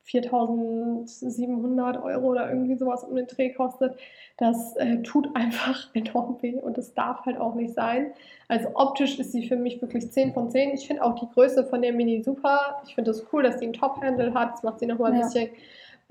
[0.03, 3.97] 4700 Euro oder irgendwie sowas um den Dreh kostet,
[4.37, 8.11] das äh, tut einfach enorm weh und das darf halt auch nicht sein.
[8.47, 10.71] Also optisch ist sie für mich wirklich 10 von 10.
[10.71, 12.81] Ich finde auch die Größe von der Mini super.
[12.85, 14.53] Ich finde es das cool, dass sie einen Top-Handle hat.
[14.53, 15.25] Das macht sie nochmal ein ja.
[15.25, 15.49] bisschen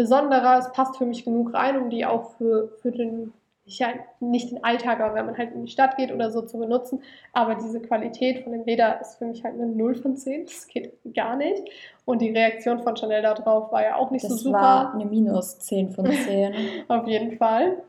[0.00, 0.58] besonderer.
[0.58, 3.34] Es passt für mich genug rein, um die auch für, für den
[3.66, 6.58] ja, nicht den Alltag, aber wenn man halt in die Stadt geht oder so zu
[6.58, 7.02] benutzen.
[7.32, 10.46] Aber diese Qualität von dem Leder ist für mich halt eine 0 von 10.
[10.46, 11.62] Das geht gar nicht.
[12.04, 14.58] Und die Reaktion von Chanel darauf war ja auch nicht das so super.
[14.58, 16.54] Das war eine minus 10 von 10.
[16.88, 17.82] Auf jeden Fall.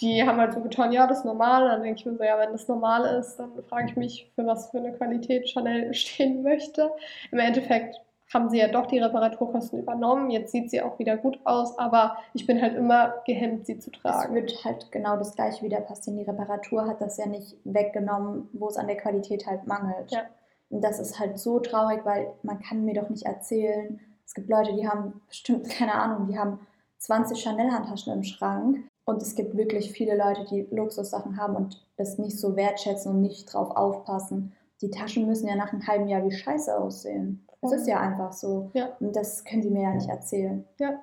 [0.00, 1.68] Die haben halt so getan, ja, das ist normal.
[1.68, 4.46] Dann denke ich mir so, ja, wenn das normal ist, dann frage ich mich, für
[4.46, 6.90] was für eine Qualität Chanel stehen möchte.
[7.30, 8.00] Im Endeffekt
[8.32, 10.30] haben sie ja doch die Reparaturkosten übernommen.
[10.30, 13.90] Jetzt sieht sie auch wieder gut aus, aber ich bin halt immer gehemmt, sie zu
[13.90, 14.34] tragen.
[14.36, 16.18] Es wird halt genau das gleiche wieder passieren.
[16.18, 20.10] Die Reparatur hat das ja nicht weggenommen, wo es an der Qualität halt mangelt.
[20.10, 20.22] Ja.
[20.70, 24.50] Und das ist halt so traurig, weil man kann mir doch nicht erzählen, es gibt
[24.50, 26.58] Leute, die haben bestimmt, keine Ahnung, die haben
[26.98, 28.78] 20 Chanel-Handtaschen im Schrank.
[29.04, 33.20] Und es gibt wirklich viele Leute, die Luxussachen haben und das nicht so wertschätzen und
[33.20, 34.52] nicht drauf aufpassen.
[34.80, 37.45] Die Taschen müssen ja nach einem halben Jahr wie scheiße aussehen.
[37.66, 38.70] Es ist ja einfach so.
[38.74, 38.90] Ja.
[39.00, 40.64] Und das können sie mir ja nicht erzählen.
[40.78, 41.00] Ja.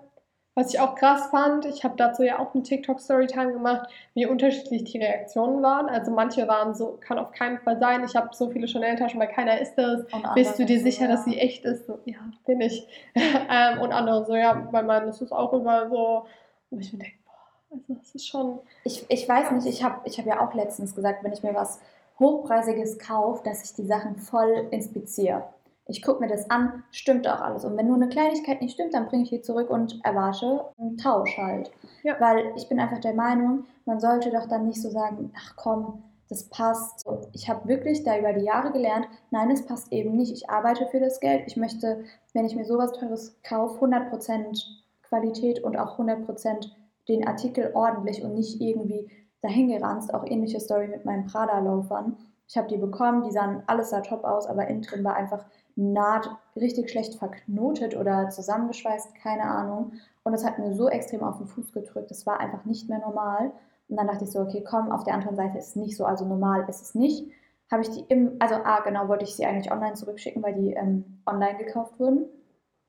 [0.55, 4.83] Was ich auch krass fand, ich habe dazu ja auch eine TikTok-Storytime gemacht, wie unterschiedlich
[4.83, 5.89] die Reaktionen waren.
[5.89, 9.29] Also manche waren so, kann auf keinen Fall sein, ich habe so viele Chanel-Taschen, weil
[9.29, 10.05] keiner ist das.
[10.35, 11.87] Bist du dir sicher, so, dass sie echt ist?
[11.87, 12.87] So, ja, bin ich.
[13.15, 16.25] ähm, und andere so, ja, bei meinen ist es auch immer so.
[16.69, 18.59] Und ich mir denke, boah, also das ist schon...
[18.83, 21.55] Ich, ich weiß nicht, ich habe ich hab ja auch letztens gesagt, wenn ich mir
[21.55, 21.79] was
[22.19, 25.45] Hochpreisiges kaufe, dass ich die Sachen voll inspiziere.
[25.87, 27.65] Ich gucke mir das an, stimmt auch alles.
[27.65, 30.97] Und wenn nur eine Kleinigkeit nicht stimmt, dann bringe ich die zurück und erwarte einen
[30.97, 31.71] Tausch halt.
[32.03, 32.19] Ja.
[32.19, 36.03] Weil ich bin einfach der Meinung, man sollte doch dann nicht so sagen, ach komm,
[36.29, 37.05] das passt.
[37.33, 40.31] Ich habe wirklich da über die Jahre gelernt, nein, es passt eben nicht.
[40.31, 41.43] Ich arbeite für das Geld.
[41.47, 44.63] Ich möchte, wenn ich mir sowas Teures kaufe, 100%
[45.03, 46.71] Qualität und auch 100%
[47.07, 49.09] den Artikel ordentlich und nicht irgendwie
[49.41, 50.13] dahingeranzt.
[50.13, 52.17] Auch ähnliche Story mit meinen Prada-Laufern.
[52.47, 55.45] Ich habe die bekommen, die sahen alles sah top aus, aber innen drin war einfach
[55.75, 59.93] Naht richtig schlecht verknotet oder zusammengeschweißt, keine Ahnung.
[60.23, 62.11] Und das hat mir so extrem auf den Fuß gedrückt.
[62.11, 63.51] Das war einfach nicht mehr normal.
[63.89, 66.05] Und dann dachte ich so, okay, komm, auf der anderen Seite ist es nicht so,
[66.05, 67.27] also normal ist es nicht.
[67.71, 70.73] Habe ich die im, also ah, genau, wollte ich sie eigentlich online zurückschicken, weil die
[70.73, 72.25] ähm, online gekauft wurden.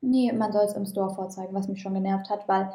[0.01, 2.71] Nee, man soll es im Store vorzeigen, was mich schon genervt hat, weil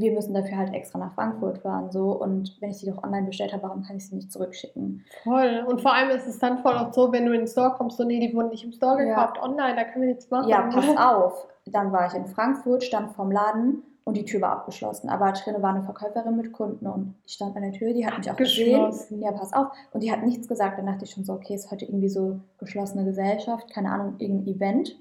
[0.00, 1.90] wir müssen dafür halt extra nach Frankfurt fahren.
[1.90, 2.10] So.
[2.12, 5.04] Und wenn ich die doch online bestellt habe, warum kann ich sie nicht zurückschicken?
[5.24, 5.64] Voll.
[5.66, 7.96] Und vor allem ist es dann voll auch so, wenn du in den Store kommst,
[7.96, 9.42] so, nee, die wurden nicht im Store gekauft, ja.
[9.42, 10.48] online, da können wir nichts machen.
[10.48, 11.46] Ja, pass auf.
[11.66, 15.08] Dann war ich in Frankfurt, stand vorm Laden und die Tür war abgeschlossen.
[15.08, 18.16] Aber drinnen war eine Verkäuferin mit Kunden und ich stand an der Tür, die hat
[18.16, 18.92] mich auch gesehen.
[19.20, 19.68] Ja, pass auf.
[19.92, 20.78] Und die hat nichts gesagt.
[20.78, 24.54] Dann dachte ich schon so, okay, ist heute irgendwie so geschlossene Gesellschaft, keine Ahnung, irgendein
[24.54, 24.96] Event.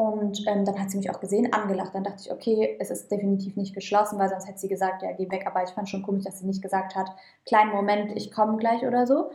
[0.00, 1.94] Und ähm, dann hat sie mich auch gesehen, angelacht.
[1.94, 5.12] Dann dachte ich, okay, es ist definitiv nicht geschlossen, weil sonst hätte sie gesagt, ja,
[5.12, 5.46] geh weg.
[5.46, 7.10] Aber ich fand schon komisch, dass sie nicht gesagt hat,
[7.44, 9.30] kleinen Moment, ich komme gleich oder so.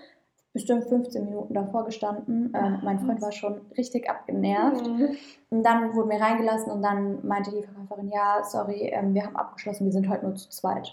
[0.54, 2.52] Bestimmt 15 Minuten davor gestanden.
[2.56, 4.88] Ähm, mein Freund war schon richtig abgenervt.
[4.88, 5.10] Mhm.
[5.52, 9.36] Und dann wurden wir reingelassen und dann meinte die Verkäuferin, ja, sorry, ähm, wir haben
[9.36, 10.92] abgeschlossen, wir sind heute nur zu zweit.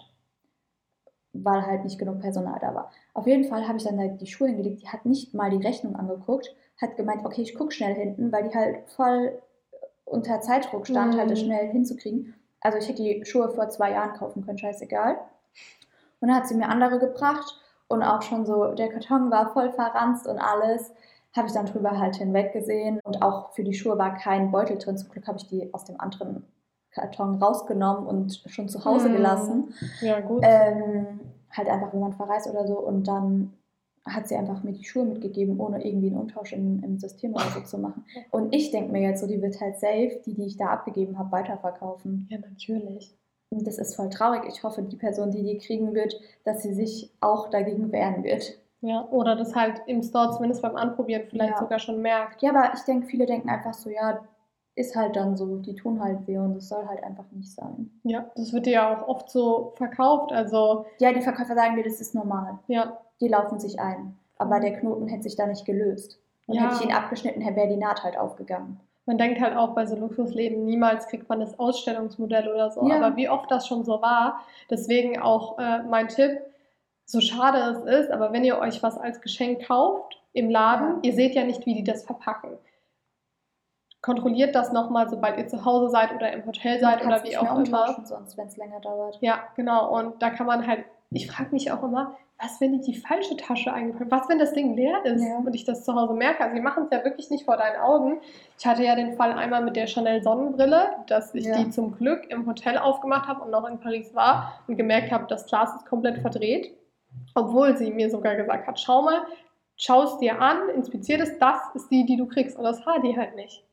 [1.32, 2.90] Weil halt nicht genug Personal da war.
[3.14, 5.66] Auf jeden Fall habe ich dann da die Schuhe hingelegt, die hat nicht mal die
[5.66, 9.40] Rechnung angeguckt, hat gemeint, okay, ich gucke schnell hinten, weil die halt voll
[10.12, 11.18] unter Zeitdruck stand, Mhm.
[11.18, 12.34] halt das schnell hinzukriegen.
[12.60, 15.16] Also ich hätte die Schuhe vor zwei Jahren kaufen können, scheißegal.
[16.20, 19.72] Und dann hat sie mir andere gebracht und auch schon so, der Karton war voll
[19.72, 20.92] verranzt und alles.
[21.36, 24.78] Habe ich dann drüber halt hinweg gesehen und auch für die Schuhe war kein Beutel
[24.78, 24.96] drin.
[24.98, 26.44] Zum Glück habe ich die aus dem anderen
[26.92, 29.12] Karton rausgenommen und schon zu Hause Mhm.
[29.14, 29.74] gelassen.
[30.02, 30.42] Ja, gut.
[30.44, 31.20] Ähm,
[31.50, 32.78] halt einfach, wenn man verreist oder so.
[32.78, 33.54] Und dann
[34.04, 37.44] hat sie einfach mir die Schuhe mitgegeben, ohne irgendwie einen Umtausch im, im System oder
[37.54, 38.04] so zu machen.
[38.30, 41.18] Und ich denke mir jetzt so, die wird halt safe, die, die ich da abgegeben
[41.18, 42.26] habe, weiterverkaufen.
[42.30, 43.16] ja, natürlich.
[43.50, 44.44] Und das ist voll traurig.
[44.48, 48.58] Ich hoffe, die Person, die die kriegen wird, dass sie sich auch dagegen wehren wird.
[48.80, 51.58] Ja, oder das halt im Store zumindest beim Anprobieren vielleicht Ja.
[51.58, 52.42] sogar schon merkt.
[52.42, 54.24] Ja, aber ich denke, viele denken einfach so, ja,
[54.74, 57.90] ist halt dann so, die tun halt weh und das soll halt einfach nicht sein.
[58.04, 60.32] Ja, das wird dir ja auch oft so verkauft.
[60.32, 62.58] Also, Ja, die Verkäufer sagen dir, das ist normal.
[62.68, 64.16] ja, Die laufen sich ein.
[64.38, 66.18] Aber der Knoten hätte sich da nicht gelöst.
[66.46, 66.62] Und Ja.
[66.64, 68.80] hätte ich ihn abgeschnitten, wäre die Naht halt aufgegangen.
[69.04, 72.88] man denkt halt auch bei so Luxusläden, niemals kriegt man das Ausstellungsmodell oder so.
[72.88, 72.96] Ja.
[72.96, 76.40] Aber wie oft das schon so war, deswegen auch äh, mein Tipp,
[77.04, 80.98] so schade es ist, aber wenn ihr euch was als Geschenk kauft im Laden, Ja.
[81.02, 82.50] ihr seht ja nicht, wie die das verpacken.
[84.02, 87.56] Kontrolliert das nochmal, sobald ihr zu Hause seid oder im Hotel seid oder wie auch
[87.58, 87.96] immer.
[88.04, 89.16] sonst, wenn es länger dauert.
[89.20, 89.96] Ja, genau.
[89.96, 93.36] Und da kann man halt, ich frage mich auch immer, was, wenn die die falsche
[93.36, 95.36] Tasche eingepackt Was, wenn das Ding leer ist Ja.
[95.38, 96.42] und ich das zu Hause merke?
[96.42, 98.20] Also, die machen es ja wirklich nicht vor deinen Augen.
[98.58, 101.58] Ich hatte ja den Fall einmal mit der Chanel Sonnenbrille, dass ich Ja.
[101.58, 105.26] die zum Glück im Hotel aufgemacht habe und noch in Paris war und gemerkt habe,
[105.28, 106.76] das Glas ist komplett verdreht.
[107.36, 109.22] Obwohl sie mir sogar gesagt hat, schau mal,
[109.76, 112.56] schau es dir an, inspizier es, das ist die, die du kriegst.
[112.58, 113.64] Und das war die halt nicht.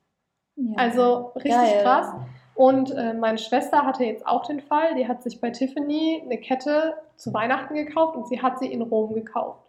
[0.60, 0.78] Ja.
[0.78, 1.84] Also richtig Geil.
[1.84, 2.14] krass.
[2.56, 6.38] Und äh, meine Schwester hatte jetzt auch den Fall, die hat sich bei Tiffany eine
[6.38, 9.62] Kette zu Weihnachten gekauft und sie hat sie in Rom gekauft.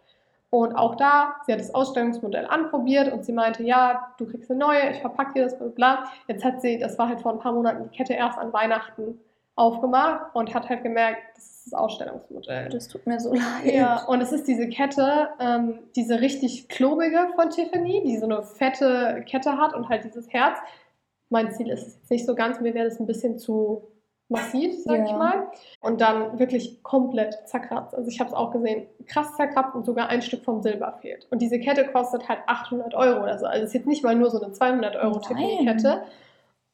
[0.49, 4.59] Und auch da, sie hat das Ausstellungsmodell anprobiert und sie meinte, ja, du kriegst eine
[4.59, 6.03] neue, ich verpacke dir das, bla bla.
[6.27, 9.17] Jetzt hat sie, das war halt vor ein paar Monaten, die Kette erst an Weihnachten
[9.55, 12.67] aufgemacht und hat halt gemerkt, das ist das Ausstellungsmodell.
[12.67, 13.73] Das tut mir so leid.
[13.73, 18.43] Ja, und es ist diese Kette, ähm, diese richtig klobige von Tiffany, die so eine
[18.43, 20.57] fette Kette hat und halt dieses Herz.
[21.31, 23.87] Mein Ziel ist es nicht so ganz, mir wäre das ein bisschen zu
[24.29, 25.17] massiv, sag ich Ja.
[25.17, 25.47] mal.
[25.81, 27.95] Und dann wirklich komplett zerkratzt.
[27.95, 31.27] Also ich habe es auch gesehen, krass zerkratzt und sogar ein Stück vom Silber fehlt.
[31.31, 33.45] Und diese Kette kostet halt 800 Euro oder so.
[33.45, 35.19] Also es ist jetzt nicht mal nur so eine 200 Euro.
[35.19, 36.03] Tiffany-Kette.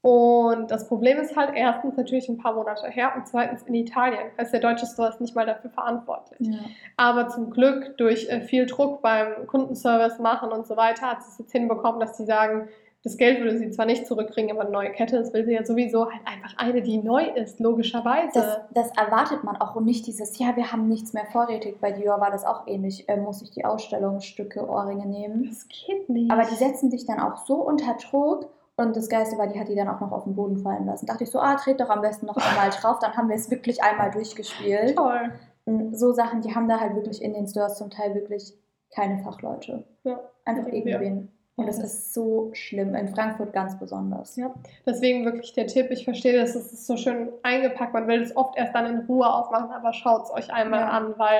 [0.01, 4.29] Und das Problem ist halt erstens natürlich ein paar Monate her und zweitens in Italien.
[4.37, 6.47] Also der deutsche Store ist nicht mal dafür verantwortlich.
[6.47, 6.59] Ja.
[6.95, 11.29] Aber zum Glück durch äh, viel Druck beim Kundenservice machen und so weiter hat sie
[11.31, 12.69] es jetzt hinbekommen, dass sie sagen,
[13.07, 15.65] das Geld würde sie zwar nicht zurückkriegen, aber eine neue Kette, das will sie ja
[15.65, 18.33] sowieso halt einfach eine, die neu ist, logischerweise.
[18.33, 21.79] Das, das erwartet man auch und nicht dieses, ja, wir haben nichts mehr vorrätig.
[21.79, 23.05] Bei Dior war das auch ähnlich.
[23.07, 25.45] Ähm, muss ich die Ausstellungsstücke, Ohrringe nehmen.
[25.45, 26.29] Das geht nicht.
[26.29, 28.49] Aber die setzen dich dann auch so unter Druck.
[28.75, 31.05] Und das Geiste war, die hat die dann auch noch auf den Boden fallen lassen.
[31.05, 33.49] Dachte ich so, ah, dreht doch am besten noch einmal drauf, dann haben wir es
[33.49, 34.97] wirklich einmal durchgespielt.
[34.97, 35.31] toll.
[35.63, 38.53] Und so Sachen, die haben da halt wirklich in den Stores zum Teil wirklich
[38.93, 39.85] keine Fachleute.
[40.03, 41.31] Ja, Einfach irgendwen.
[41.57, 42.95] Und das- ist so schlimm.
[42.95, 44.35] In Frankfurt ganz besonders.
[44.37, 44.53] Ja.
[44.85, 48.35] Deswegen wirklich der Tipp, ich verstehe das, es ist so schön eingepackt, man will es
[48.37, 50.89] oft erst dann in Ruhe aufmachen, aber schaut es euch einmal Ja.
[50.89, 51.39] an, weil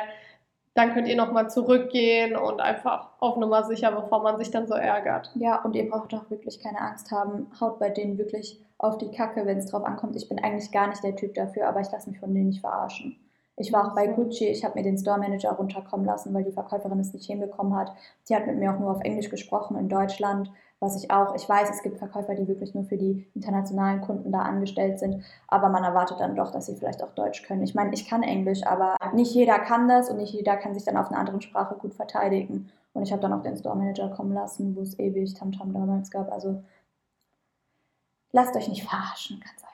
[0.74, 4.76] dann könnt ihr nochmal zurückgehen und einfach auf Nummer sicher, bevor man sich dann so
[4.76, 5.32] ärgert.
[5.36, 7.48] Ja, und ihr braucht auch wirklich keine Angst haben.
[7.60, 10.16] Haut bei denen wirklich auf die Kacke, wenn es drauf ankommt.
[10.16, 12.62] Ich bin eigentlich gar nicht der Typ dafür, aber ich lasse mich von denen nicht
[12.62, 13.18] verarschen.
[13.60, 14.08] Ich war auch bei.
[14.08, 17.76] Gucci, ich habe mir den Store Manager runterkommen lassen, weil die Verkäuferin es nicht hinbekommen
[17.76, 17.92] hat.
[18.30, 21.50] Die hat mit mir auch nur auf Englisch gesprochen in Deutschland, was ich auch, ich
[21.50, 25.70] weiß, es gibt Verkäufer, die wirklich nur für die internationalen Kunden da angestellt sind, aber
[25.70, 27.64] man erwartet dann doch, dass sie vielleicht auch Deutsch können.
[27.64, 30.84] Ich meine, ich kann Englisch, aber nicht jeder kann das und nicht jeder kann sich
[30.84, 32.70] dann auf einer anderen Sprache gut verteidigen.
[32.94, 36.12] Und ich habe dann auch den Store Manager kommen lassen, wo es ewig Tamtam damals
[36.12, 36.32] gab.
[36.32, 36.64] Also
[38.32, 39.67] lasst euch nicht verarschen, ganz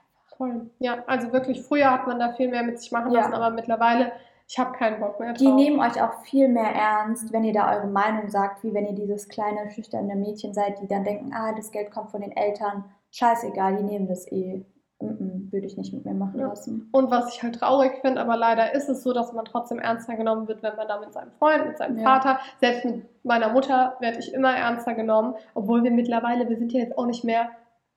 [0.52, 0.70] Toll.
[0.80, 3.22] Ja, also wirklich, früher hat man da viel mehr mit sich machen Ja.
[3.22, 4.12] lassen, aber mittlerweile,
[4.48, 5.56] ich habe keinen Bock mehr Die drauf.
[5.56, 8.94] nehmen euch auch viel mehr ernst, wenn ihr da eure Meinung sagt, wie wenn ihr
[8.94, 12.86] dieses kleine, schüchterne Mädchen seid, die dann denken, ah, das Geld kommt von den Eltern.
[13.12, 14.66] Scheißegal, die nehmen das eh.
[15.02, 16.48] Mm -mm, würde ich nicht mit mir machen Ja.
[16.48, 16.88] lassen.
[16.94, 20.16] Und was ich halt traurig finde, aber leider ist es so, dass man trotzdem ernster
[20.16, 22.04] genommen wird, wenn man da mit seinem Freund, mit seinem Ja.
[22.06, 26.72] Vater, selbst mit meiner Mutter werde ich immer ernster genommen, obwohl wir mittlerweile, wir sind
[26.72, 27.50] ja jetzt auch nicht mehr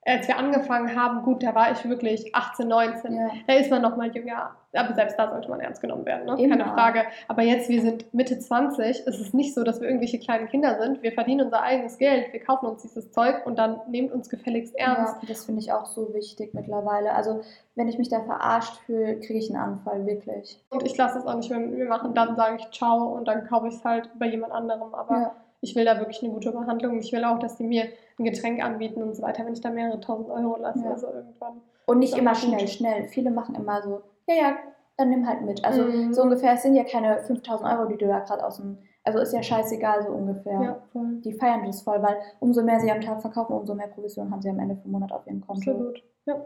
[0.07, 3.13] als wir angefangen haben, gut, da war ich wirklich 18, 19.
[3.15, 3.29] Ja.
[3.47, 4.53] Da ist man noch mal jünger.
[4.73, 6.43] Aber selbst da sollte man ernst genommen werden, ne?
[6.43, 6.57] Immer.
[6.59, 7.03] keine Frage.
[7.29, 9.05] Aber jetzt, wir sind Mitte 20.
[9.07, 11.03] Es ist nicht so, dass wir irgendwelche kleinen Kinder sind.
[11.03, 12.33] Wir verdienen unser eigenes Geld.
[12.33, 15.17] Wir kaufen uns dieses Zeug und dann nehmt uns gefälligst ernst.
[15.23, 17.15] Ja, das finde ich auch so wichtig mittlerweile.
[17.15, 17.41] Also,
[17.75, 20.63] wenn ich mich da verarscht fühle, kriege ich einen Anfall, wirklich.
[20.71, 22.15] Und ich lasse es auch nicht mehr mit mir machen.
[22.15, 24.95] Dann sage ich Ciao und dann kaufe ich es halt bei jemand anderem.
[24.95, 25.33] Aber Ja.
[25.61, 26.99] Ich will da wirklich eine gute Behandlung.
[26.99, 27.85] Ich will auch, dass die mir
[28.19, 30.85] ein Getränk anbieten und so weiter, wenn ich da mehrere tausend Euro lasse.
[30.85, 30.91] Ja.
[30.93, 31.61] Also irgendwann.
[31.87, 32.41] Und nicht immer gut.
[32.41, 33.05] schnell, schnell.
[33.09, 34.57] Viele machen immer so, ja, ja,
[34.97, 35.65] dann nimm halt mit.
[35.65, 36.13] Also, Mhm.
[36.15, 38.79] so ungefähr, es sind ja keine 5000 Euro, die du da gerade aus dem.
[39.05, 40.61] Also, ist ja scheißegal, so ungefähr.
[40.61, 41.21] Ja, voll.
[41.25, 44.43] Die feiern das voll, weil umso mehr sie am Tag verkaufen, umso mehr Provision haben
[44.43, 45.71] sie am Ende vom Monat auf ihrem Konto.
[45.71, 46.03] Absolut.
[46.25, 46.45] Ja.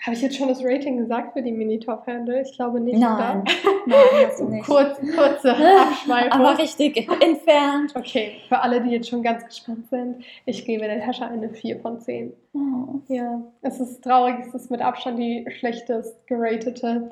[0.00, 2.42] Habe ich jetzt schon das Rating gesagt für die Mini-Top-Handle?
[2.42, 2.98] Ich glaube nicht.
[2.98, 3.44] Nein,
[3.86, 4.64] nein, hast du nicht.
[4.64, 6.32] Kurz, kurze Abschweifung.
[6.32, 7.94] Aber richtig entfernt.
[7.94, 11.78] Okay, für alle, die jetzt schon ganz gespannt sind, ich gebe der Tasche eine 4
[11.78, 12.32] von 10.
[12.54, 13.00] Oh.
[13.06, 17.10] Ja, es ist traurig, es ist mit Abstand die schlechtest geratete.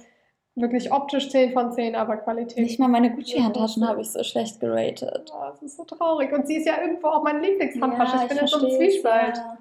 [0.57, 2.59] Wirklich optisch 10 von 10, aber Qualität.
[2.59, 5.33] Nicht mal meine Gucci-Handtaschen habe ich so schlecht geratet.
[5.33, 6.33] Oh, es ist so traurig.
[6.33, 8.17] Und sie ist ja irgendwo auch meine Lieblingshandtasche.
[8.17, 9.37] Ja, ich bin in so einem Zwiespalt.
[9.37, 9.59] ja.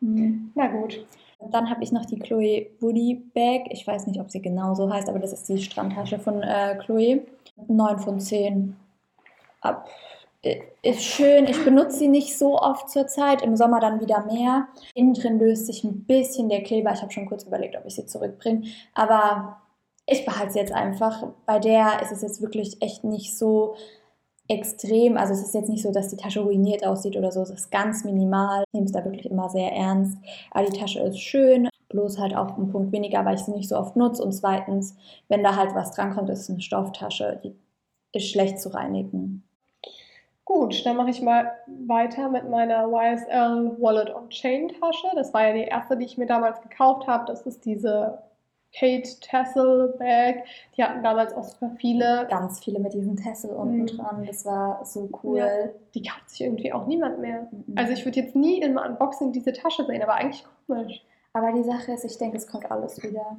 [0.00, 0.52] Hm.
[0.54, 1.04] Na gut.
[1.50, 3.62] Dann habe ich noch die Chloe Woody Bag.
[3.70, 6.76] Ich weiß nicht, ob sie genau so heißt, aber das ist die Strandtasche von äh,
[6.84, 7.22] Chloe.
[7.68, 8.76] 9 von 10.
[9.60, 9.88] Ab.
[10.44, 11.46] I- Ist schön.
[11.46, 13.42] Ich benutze sie nicht so oft zur Zeit.
[13.42, 14.68] Im Sommer dann wieder mehr.
[14.94, 16.92] Innen drin löst sich ein bisschen der Kleber.
[16.92, 18.62] Ich habe schon kurz überlegt, ob ich sie zurückbringe.
[18.94, 19.60] Aber
[20.06, 21.26] ich behalte sie jetzt einfach.
[21.46, 23.74] Bei der ist es jetzt wirklich echt nicht so
[24.50, 25.16] extrem.
[25.16, 27.40] Also es ist jetzt nicht so, dass die Tasche ruiniert aussieht oder so.
[27.42, 28.64] Es ist ganz minimal.
[28.66, 30.18] Ich nehme es da wirklich immer sehr ernst.
[30.50, 33.68] Aber die Tasche ist schön, bloß halt auch ein Punkt weniger, weil ich sie nicht
[33.68, 34.22] so oft nutze.
[34.24, 34.96] Und zweitens,
[35.28, 37.54] wenn da halt was drankommt, ist es eine Stofftasche, die
[38.12, 39.44] ist schlecht zu reinigen.
[40.44, 41.52] Gut, dann mache ich mal
[41.86, 45.06] weiter mit meiner YSL Wallet on Chain Tasche.
[45.14, 47.24] Das war ja die erste, die ich mir damals gekauft habe.
[47.26, 48.18] Das ist diese
[48.72, 50.44] Kate Tassel Bag.
[50.76, 52.26] Die hatten damals auch super viele.
[52.30, 53.86] Ganz viele mit diesem Tassel unten Mhm.
[53.86, 54.24] dran.
[54.26, 55.38] Das war so cool.
[55.38, 55.46] Ja.
[55.94, 57.48] Die kauft sich irgendwie auch niemand mehr.
[57.50, 57.74] Mhm.
[57.76, 61.04] Also ich würde jetzt nie im Unboxing diese Tasche sehen, aber eigentlich komisch.
[61.32, 63.36] Aber die Sache ist, ich denke, es kommt alles wieder.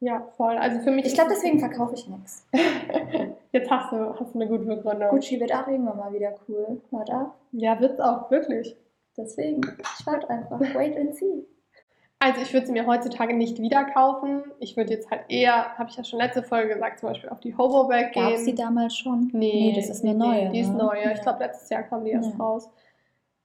[0.00, 0.56] Ja, voll.
[0.58, 1.06] Also für mich.
[1.06, 2.44] Ich glaube, deswegen verkaufe ich nichts.
[3.52, 5.10] Jetzt hast du, hast du eine gute Begründung.
[5.10, 6.80] Gucci wird auch irgendwann mal wieder cool.
[6.90, 7.34] Warte ab.
[7.52, 8.76] Ja, wird's auch, wirklich.
[9.16, 9.60] Deswegen,
[9.98, 10.58] ich warte einfach.
[10.74, 11.44] Wait and see.
[12.22, 14.44] Also ich würde sie mir heutzutage nicht wieder kaufen.
[14.60, 17.40] Ich würde jetzt halt eher, habe ich ja schon letzte Folge gesagt, zum Beispiel auf
[17.40, 18.22] die Hobo Bag gehen.
[18.22, 19.28] Gab es die damals schon?
[19.32, 20.44] Nee, das ist eine nee, neue.
[20.44, 20.76] Nee, die ist ne?
[20.76, 21.02] neu.
[21.02, 21.10] Ja.
[21.10, 22.36] Ich glaube, letztes Jahr kam die erst Ja.
[22.36, 22.70] raus.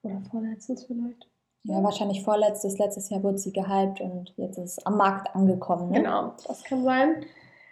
[0.02, 1.26] Oder vorletztes vielleicht.
[1.64, 5.90] Ja, wahrscheinlich vorletztes, letztes Jahr wurde sie gehypt und jetzt ist es am Markt angekommen.
[5.90, 5.98] Ne?
[5.98, 7.24] Genau, das kann sein.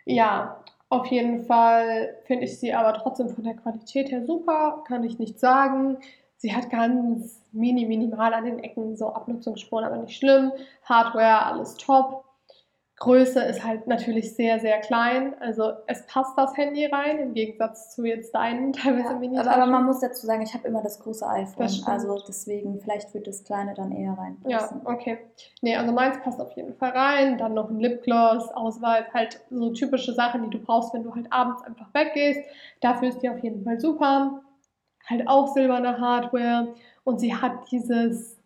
[0.06, 5.04] Ja, auf jeden Fall finde ich sie aber trotzdem von der Qualität her super, kann
[5.04, 5.98] ich nicht sagen.
[6.38, 10.52] Sie hat ganz mini, minimal an den Ecken so Abnutzungsspuren, aber nicht schlimm.
[10.84, 12.24] Hardware, alles top.
[12.98, 15.34] Größe ist halt natürlich sehr, sehr klein.
[15.40, 19.50] Also es passt das Handy rein, im Gegensatz zu jetzt deinen teilweise Ja, mini aber,
[19.50, 21.64] aber man muss dazu sagen, ich habe immer das große iPhone.
[21.66, 24.80] Das also deswegen, vielleicht wird das kleine dann eher Ja, reinpassen.
[24.86, 25.18] okay.
[25.60, 27.36] Nee, also meins passt auf jeden Fall rein.
[27.36, 31.30] Dann noch ein Lipgloss, Auswahl, halt so typische Sachen, die du brauchst, wenn du halt
[31.30, 32.40] abends einfach weggehst.
[32.80, 34.40] Dafür ist die auf jeden Fall super.
[35.06, 36.74] Halt auch silberne Hardware.
[37.04, 38.36] Und sie hat dieses,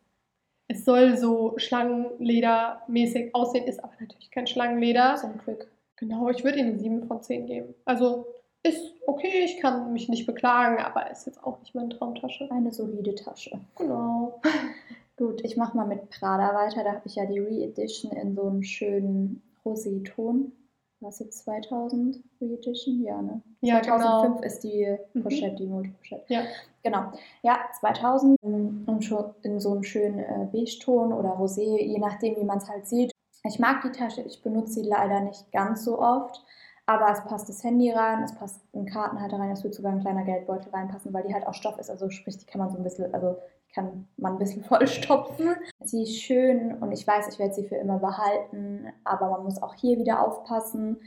[0.69, 5.17] es soll so Schlangenledermäßig aussehen, ist aber natürlich kein Schlangenleder.
[5.17, 5.71] Zum Glück.
[5.97, 7.75] Genau, ich würde ihm eine 7 von 10 geben.
[7.85, 8.27] Also
[8.63, 12.51] ist okay, ich kann mich nicht beklagen, aber ist jetzt auch nicht meine Traumtasche.
[12.51, 13.59] Eine solide Tasche.
[13.77, 14.41] Genau.
[15.17, 16.85] Gut, ich mache mal mit Prada weiter.
[16.85, 20.53] Da habe ich ja die Re-Edition in so einem schönen Rosé-Ton.
[21.01, 23.03] Was jetzt 2000 Re-Edition?
[23.03, 23.41] Ja, ne?
[23.63, 24.47] Ja, 2005 genau.
[24.47, 25.23] ist die Mhm.
[25.23, 26.25] Pochette, die Multi-Pochette.
[26.29, 26.43] Ja.
[26.83, 27.13] Genau.
[27.43, 32.45] Ja, 2000 und schon in so einem schönen äh, Beige-Ton oder Rosé, je nachdem, wie
[32.45, 33.13] man es halt sieht.
[33.45, 36.45] Ich mag die Tasche, ich benutze sie leider nicht ganz so oft,
[36.85, 40.01] aber es passt das Handy rein, es passt ein Kartenhalter rein, es wird sogar ein
[40.01, 42.77] kleiner Geldbeutel reinpassen, weil die halt auch Stoff ist, also sprich, die kann man so
[42.77, 43.37] ein bisschen, also
[43.75, 45.57] kann man ein bisschen vollstopfen.
[45.85, 49.63] Sie ist schön und ich weiß, ich werde sie für immer behalten, aber man muss
[49.63, 51.01] auch hier wieder aufpassen,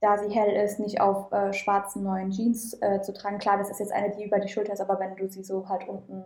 [0.00, 3.38] da sie hell ist, nicht auf äh, schwarzen neuen Jeans äh, zu tragen.
[3.38, 5.68] Klar, das ist jetzt eine, die über die Schulter ist, aber wenn du sie so
[5.68, 6.24] halt unten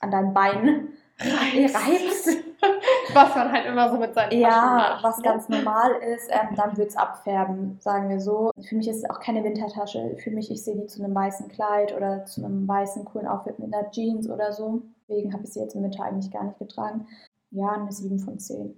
[0.00, 2.28] an deinen Beinen reibst,
[3.14, 5.04] Was man halt immer so mit seinen ja, macht.
[5.04, 5.22] was ne?
[5.24, 8.50] ganz normal ist, ähm, dann wird es abfärben, sagen wir so.
[8.68, 10.16] Für mich ist es auch keine Wintertasche.
[10.22, 13.58] Für mich, ich sehe die zu einem weißen Kleid oder zu einem weißen, coolen Outfit
[13.58, 14.82] mit einer Jeans oder so.
[15.08, 17.06] Deswegen habe ich sie jetzt im Winter eigentlich gar nicht getragen.
[17.50, 18.74] Ja, eine 7 von 10.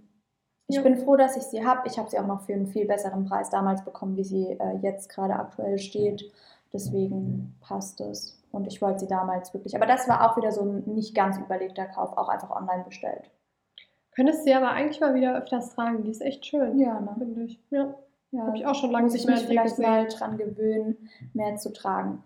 [0.68, 0.82] Ich Ja.
[0.82, 1.86] bin froh, dass ich sie habe.
[1.88, 4.76] Ich habe sie auch noch für einen viel besseren Preis damals bekommen, wie sie äh,
[4.82, 6.30] jetzt gerade aktuell steht.
[6.72, 8.40] Deswegen passt es.
[8.52, 9.74] Und ich wollte sie damals wirklich.
[9.74, 13.30] Aber das war auch wieder so ein nicht ganz überlegter Kauf, auch einfach online bestellt.
[14.14, 16.02] Könntest du sie aber eigentlich mal wieder öfters tragen.
[16.04, 16.78] Die ist echt schön.
[16.78, 17.14] Ja, ne?
[17.18, 17.60] Finde ich.
[17.70, 17.94] Ja.
[18.32, 20.04] Ja, Habe ich auch schon lange muss ich nicht mehr mich an dir vielleicht mal
[20.04, 20.18] gesehen.
[20.20, 22.22] dran gewöhnen, mehr zu tragen.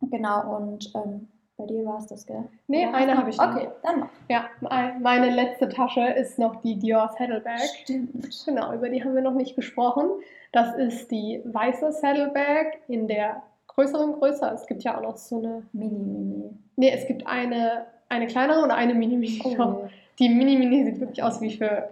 [0.00, 1.28] Genau, und ähm,
[1.58, 2.44] bei dir war es das, gell?
[2.68, 3.54] Nee, Oder eine habe ich noch.
[3.54, 4.08] Okay, dann mach.
[4.28, 7.58] Ja, mein- meine letzte Tasche ist noch die Dior Saddlebag.
[7.82, 8.44] Stimmt.
[8.46, 10.08] Genau, über die haben wir noch nicht gesprochen.
[10.52, 14.50] Das ist die weiße Saddlebag in der größeren Größe.
[14.54, 15.62] Es gibt ja auch noch so eine.
[15.72, 16.50] Mini, mini.
[16.76, 19.56] Nee, es gibt eine, eine kleinere und eine Mini-Mini.
[19.58, 19.88] Oh,
[20.20, 21.90] Die Mini-Mini sieht wirklich aus wie für,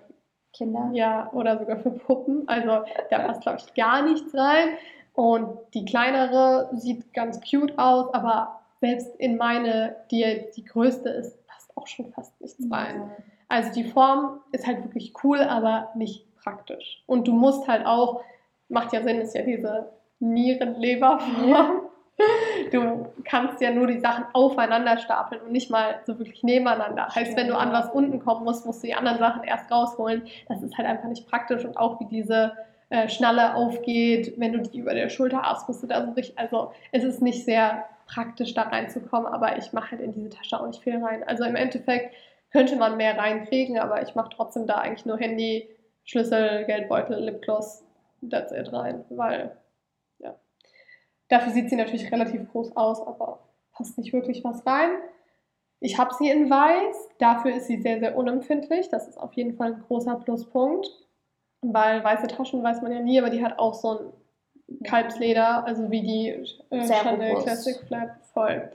[0.52, 0.90] Kinder.
[0.92, 2.44] ja, oder sogar für Puppen.
[2.46, 4.68] Also da passt, glaube ich, gar nichts rein.
[5.14, 11.46] Und die kleinere sieht ganz cute aus, aber selbst in meine, die die größte ist,
[11.46, 12.96] passt auch schon fast nichts rein.
[12.96, 13.16] Ja.
[13.48, 17.02] Also die Form ist halt wirklich cool, aber nicht praktisch.
[17.06, 18.22] Und du musst halt auch,
[18.68, 21.48] macht ja Sinn, ist ja diese Nierenleberform.
[21.48, 21.70] Ja.
[22.72, 27.14] Du kannst ja nur die Sachen aufeinander stapeln und nicht mal so wirklich nebeneinander.
[27.14, 30.22] Heißt, wenn du an was unten kommen musst, musst du die anderen Sachen erst rausholen.
[30.48, 32.54] Das ist halt einfach nicht praktisch und auch wie diese
[32.88, 36.38] äh, Schnalle aufgeht, wenn du die über der Schulter hast, musst du da so richtig,
[36.38, 40.60] also es ist nicht sehr praktisch da reinzukommen, aber ich mache halt in diese Tasche
[40.60, 41.24] auch nicht viel rein.
[41.24, 42.14] Also im Endeffekt
[42.50, 45.68] könnte man mehr reinkriegen, aber ich mache trotzdem da eigentlich nur Handy,
[46.04, 47.84] Schlüssel, Geldbeutel, Lipgloss,
[48.30, 49.56] that's it rein, weil
[50.18, 50.36] ja.
[51.28, 53.40] Dafür sieht sie natürlich relativ groß aus, aber
[53.72, 54.90] passt nicht wirklich was rein.
[55.80, 58.88] Ich habe sie in weiß, dafür ist sie sehr, sehr unempfindlich.
[58.88, 60.88] Das ist auf jeden Fall ein großer Pluspunkt,
[61.60, 64.12] weil weiße Taschen weiß man ja nie, aber die hat auch so ein
[64.84, 66.28] Kalbsleder, also wie die
[66.70, 67.36] äh, Chanel.
[67.42, 68.70] Classic Flap voll.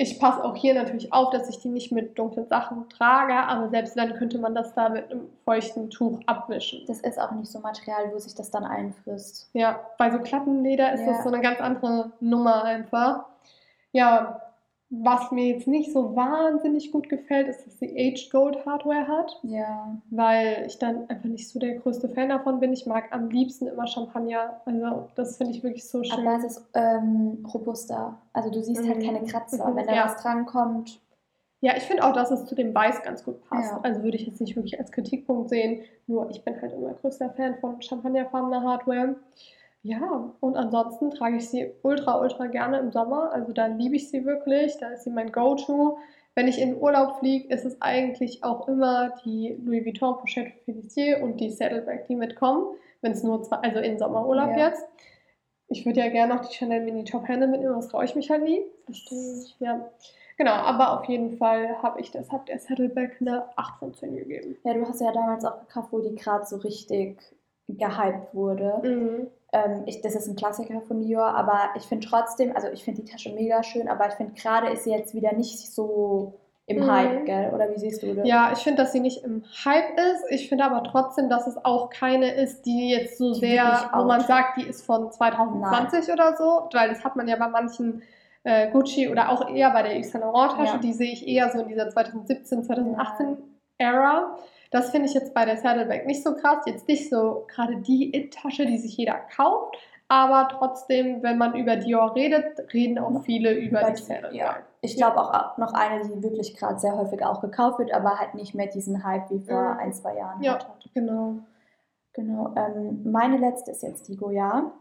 [0.00, 3.68] Ich passe auch hier natürlich auf, dass ich die nicht mit dunklen Sachen trage, aber
[3.68, 6.84] selbst dann könnte man das da mit einem feuchten Tuch abwischen.
[6.86, 9.50] Das ist auch nicht so Material, wo sich das dann einfrisst.
[9.54, 11.08] Ja, bei so Klappenleder ist Ja.
[11.14, 13.24] das so eine ganz andere Nummer einfach.
[13.90, 14.40] Ja,
[14.90, 19.38] was mir jetzt nicht so wahnsinnig gut gefällt, ist, dass sie Aged Gold Hardware hat,
[19.42, 20.00] Ja.
[20.10, 22.72] weil ich dann einfach nicht so der größte Fan davon bin.
[22.72, 24.62] Ich mag am liebsten immer Champagner.
[24.64, 26.26] Also, das finde ich wirklich so schön.
[26.26, 28.18] Aber es ist ähm, robuster.
[28.32, 29.02] Also du siehst halt Mhm.
[29.04, 29.68] keine Kratzer.
[29.68, 29.76] Mhm.
[29.76, 30.04] Wenn da Ja.
[30.06, 31.00] was drankommt,
[31.60, 33.72] Ja, ich finde auch, dass es zu dem Weiß ganz gut passt.
[33.72, 33.80] Ja.
[33.82, 35.80] Also würde ich jetzt nicht wirklich als Kritikpunkt sehen.
[36.06, 39.16] Nur ich bin halt immer größter Fan von champagnerfarbener Hardware.
[39.88, 43.32] Ja, und ansonsten trage ich sie ultra, ultra gerne im Sommer.
[43.32, 44.76] Also da liebe ich sie wirklich.
[44.78, 45.96] Da ist sie mein Go-To.
[46.34, 51.22] Wenn ich in Urlaub fliege, ist es eigentlich auch immer die Louis Vuitton Pochette Felicier
[51.22, 52.66] und die Saddlebag, die mitkommen.
[53.00, 54.68] Wenn es nur zwei, also in Sommerurlaub Ja.
[54.68, 54.86] jetzt.
[55.68, 58.28] Ich würde ja gerne noch die Chanel Mini Top Handle mitnehmen, das traue ich mich
[58.30, 58.60] halt nie.
[58.84, 59.56] Verstehe ich.
[59.58, 59.88] Ja,
[60.36, 64.56] genau, aber auf jeden Fall habe ich deshalb der Saddleback eine 8 von 10 gegeben.
[64.64, 67.18] ja, du hast ja damals auch gekauft, wo die gerade so richtig
[67.68, 68.80] gehypt wurde.
[68.82, 69.26] Mhm.
[69.52, 73.02] Ähm, ich, das ist ein Klassiker von Dior, aber ich finde trotzdem, also ich finde
[73.02, 76.34] die Tasche mega schön, aber ich finde gerade ist sie jetzt wieder nicht so
[76.66, 76.90] im Mhm.
[76.90, 77.50] Hype, gell?
[77.54, 78.28] Oder wie siehst du das?
[78.28, 80.24] Ja, ich finde, dass sie nicht im Hype ist.
[80.30, 84.04] Ich finde aber trotzdem, dass es auch keine ist, die jetzt so Die sehr, wo
[84.04, 88.02] man sagt, die ist von 2020 oder so, weil das hat man ja bei manchen
[88.44, 90.78] äh, Gucci oder auch eher bei der Yves Saint Laurent Tasche, Ja.
[90.78, 93.38] die sehe ich eher so in dieser 2017, 2018
[93.78, 94.36] Ära.
[94.70, 96.64] Das finde ich jetzt bei der Saddleback nicht so krass.
[96.66, 99.76] Jetzt nicht so gerade die It-Tasche, die sich jeder kauft.
[100.10, 104.34] Aber trotzdem, wenn man über Dior redet, reden auch viele über, Über die Saddleback.
[104.34, 104.56] ja.
[104.80, 108.34] Ich glaube auch noch eine, die wirklich gerade sehr häufig auch gekauft wird, aber halt
[108.34, 109.78] nicht mehr diesen Hype wie vor Mhm.
[109.80, 110.52] ein, zwei Jahren Ja.
[110.52, 110.88] halt hat.
[110.94, 111.34] Genau.
[112.14, 112.54] Genau.
[112.56, 114.72] Ähm, meine letzte ist jetzt die Goya.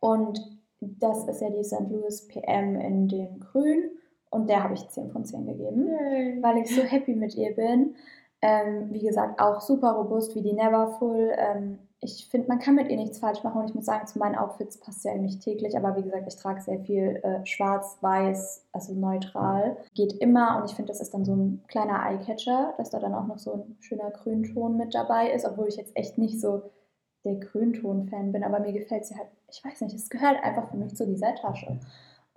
[0.00, 0.40] Und
[0.80, 1.90] das ist ja die St.
[1.90, 3.90] Louis PM in dem Grün.
[4.30, 6.38] Und der habe ich 10 von 10 gegeben, Yay.
[6.42, 7.94] weil ich so happy mit ihr bin.
[8.42, 11.32] Ähm, wie gesagt, auch super robust wie die Neverfull.
[11.36, 14.18] Ähm, ich finde, man kann mit ihr nichts falsch machen und ich muss sagen, zu
[14.18, 15.76] meinen Outfits passt sie eigentlich täglich.
[15.76, 19.78] Aber wie gesagt, ich trage sehr viel äh, schwarz, weiß, also neutral.
[19.94, 23.14] Geht immer und ich finde, das ist dann so ein kleiner Eyecatcher, dass da dann
[23.14, 26.70] auch noch so ein schöner Grünton mit dabei ist, obwohl ich jetzt echt nicht so
[27.26, 30.76] der Grünton-Fan bin, aber mir gefällt sie halt, ich weiß nicht, es gehört einfach für
[30.76, 31.78] mich zu dieser Tasche.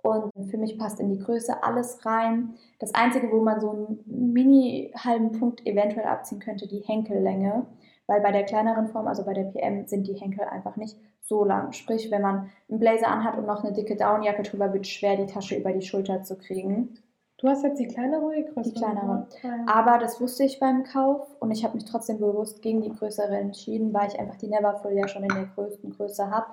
[0.02, 2.54] Und für mich passt in die Größe alles rein.
[2.78, 7.66] Das Einzige, wo man so einen mini halben Punkt eventuell abziehen könnte, die Henkellänge.
[8.06, 11.44] Weil bei der kleineren Form, also bei der PM, sind die Henkel einfach nicht so
[11.44, 11.72] lang.
[11.72, 15.16] Sprich, wenn man einen Blazer anhat und noch eine dicke Downjacke drüber, wird es schwer,
[15.16, 16.98] die Tasche über die Schulter zu kriegen.
[17.40, 18.62] Du hast jetzt die kleinere die größere?
[18.64, 19.26] Die kleinere.
[19.66, 23.34] Aber das wusste ich beim Kauf und ich habe mich trotzdem bewusst gegen die größere
[23.38, 26.48] entschieden, weil ich einfach die Neverfull ja schon in der größten Größe habe.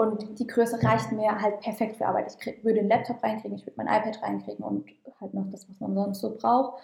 [0.00, 2.32] Und die Größe reicht mir halt perfekt für Arbeit.
[2.32, 4.86] Ich krieg, würde einen Laptop reinkriegen, ich würde mein iPad reinkriegen und
[5.20, 6.80] halt noch das, was man sonst so braucht.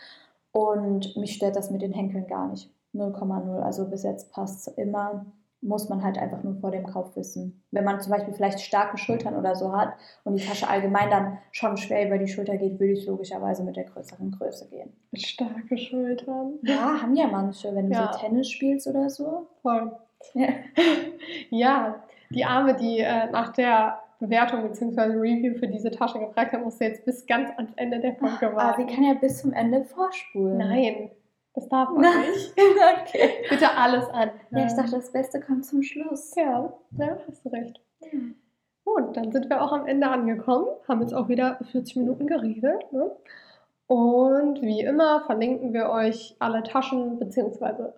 [0.52, 2.70] Und mich stört das mit den Henkeln gar nicht.
[2.92, 3.60] 0,0.
[3.60, 5.26] Also bis jetzt passt es immer.
[5.60, 7.62] muss man halt einfach nur vor dem Kauf wissen.
[7.70, 9.94] Wenn man zum Beispiel vielleicht starke Schultern oder so hat
[10.24, 13.76] und die Tasche allgemein dann schon schwer über die Schulter geht, würde ich logischerweise mit
[13.76, 14.92] der größeren Größe gehen.
[15.14, 16.58] Starke Schultern.
[16.62, 18.12] Ja, haben ja manche, wenn du Ja.
[18.12, 19.46] so Tennis spielst oder so.
[19.62, 19.92] Voll.
[20.34, 20.48] Ja.
[21.50, 22.02] Ja,
[22.34, 25.00] die Arme, die äh, nach der Bewertung bzw.
[25.18, 28.50] Review für diese Tasche gefragt hat, musste jetzt bis ganz ans Ende der Folge Ah,
[28.50, 28.86] sie warten.
[28.86, 30.58] kann ja bis zum Ende vorspulen.
[30.58, 31.10] Nein,
[31.54, 32.30] das darf man Nein.
[32.30, 32.54] nicht.
[33.02, 33.30] okay.
[33.48, 34.30] Bitte alles an.
[34.50, 36.34] Ja, ich dachte, das Beste kommt zum Schluss.
[36.36, 37.80] Ja, ja, hast du recht.
[38.84, 42.92] Gut, dann sind wir auch am Ende angekommen, haben jetzt auch wieder 40 Minuten geredet.
[42.92, 43.10] Ne?
[43.86, 47.94] Und wie immer verlinken wir euch alle Taschen, beziehungsweise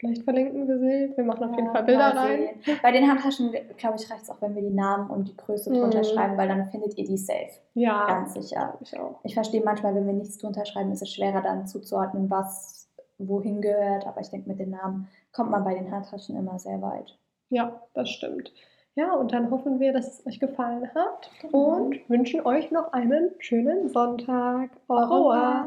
[0.00, 1.12] vielleicht verlinken wir sie.
[1.16, 2.48] Wir machen auf jeden Ja, Fall Bilder rein.
[2.82, 5.70] Bei den Handtaschen, glaube ich, reicht es auch, wenn wir die Namen und die Größe
[5.70, 6.04] drunter Mhm.
[6.04, 7.50] schreiben, weil dann findet ihr die safe.
[7.74, 8.76] Ja, Ganz sicher.
[8.80, 9.20] ich auch.
[9.22, 12.88] Ich verstehe manchmal, wenn wir nichts drunter schreiben, ist es schwerer dann zuzuordnen, was
[13.18, 14.06] wohin gehört.
[14.06, 17.16] Aber ich denke, mit den Namen kommt man bei den Handtaschen immer sehr weit.
[17.50, 18.52] Ja, das stimmt.
[18.96, 21.76] Ja, und dann hoffen wir, dass es euch gefallen hat Genau.
[21.76, 24.70] und wünschen euch noch einen schönen Sonntag.
[24.88, 25.66] Au revoir.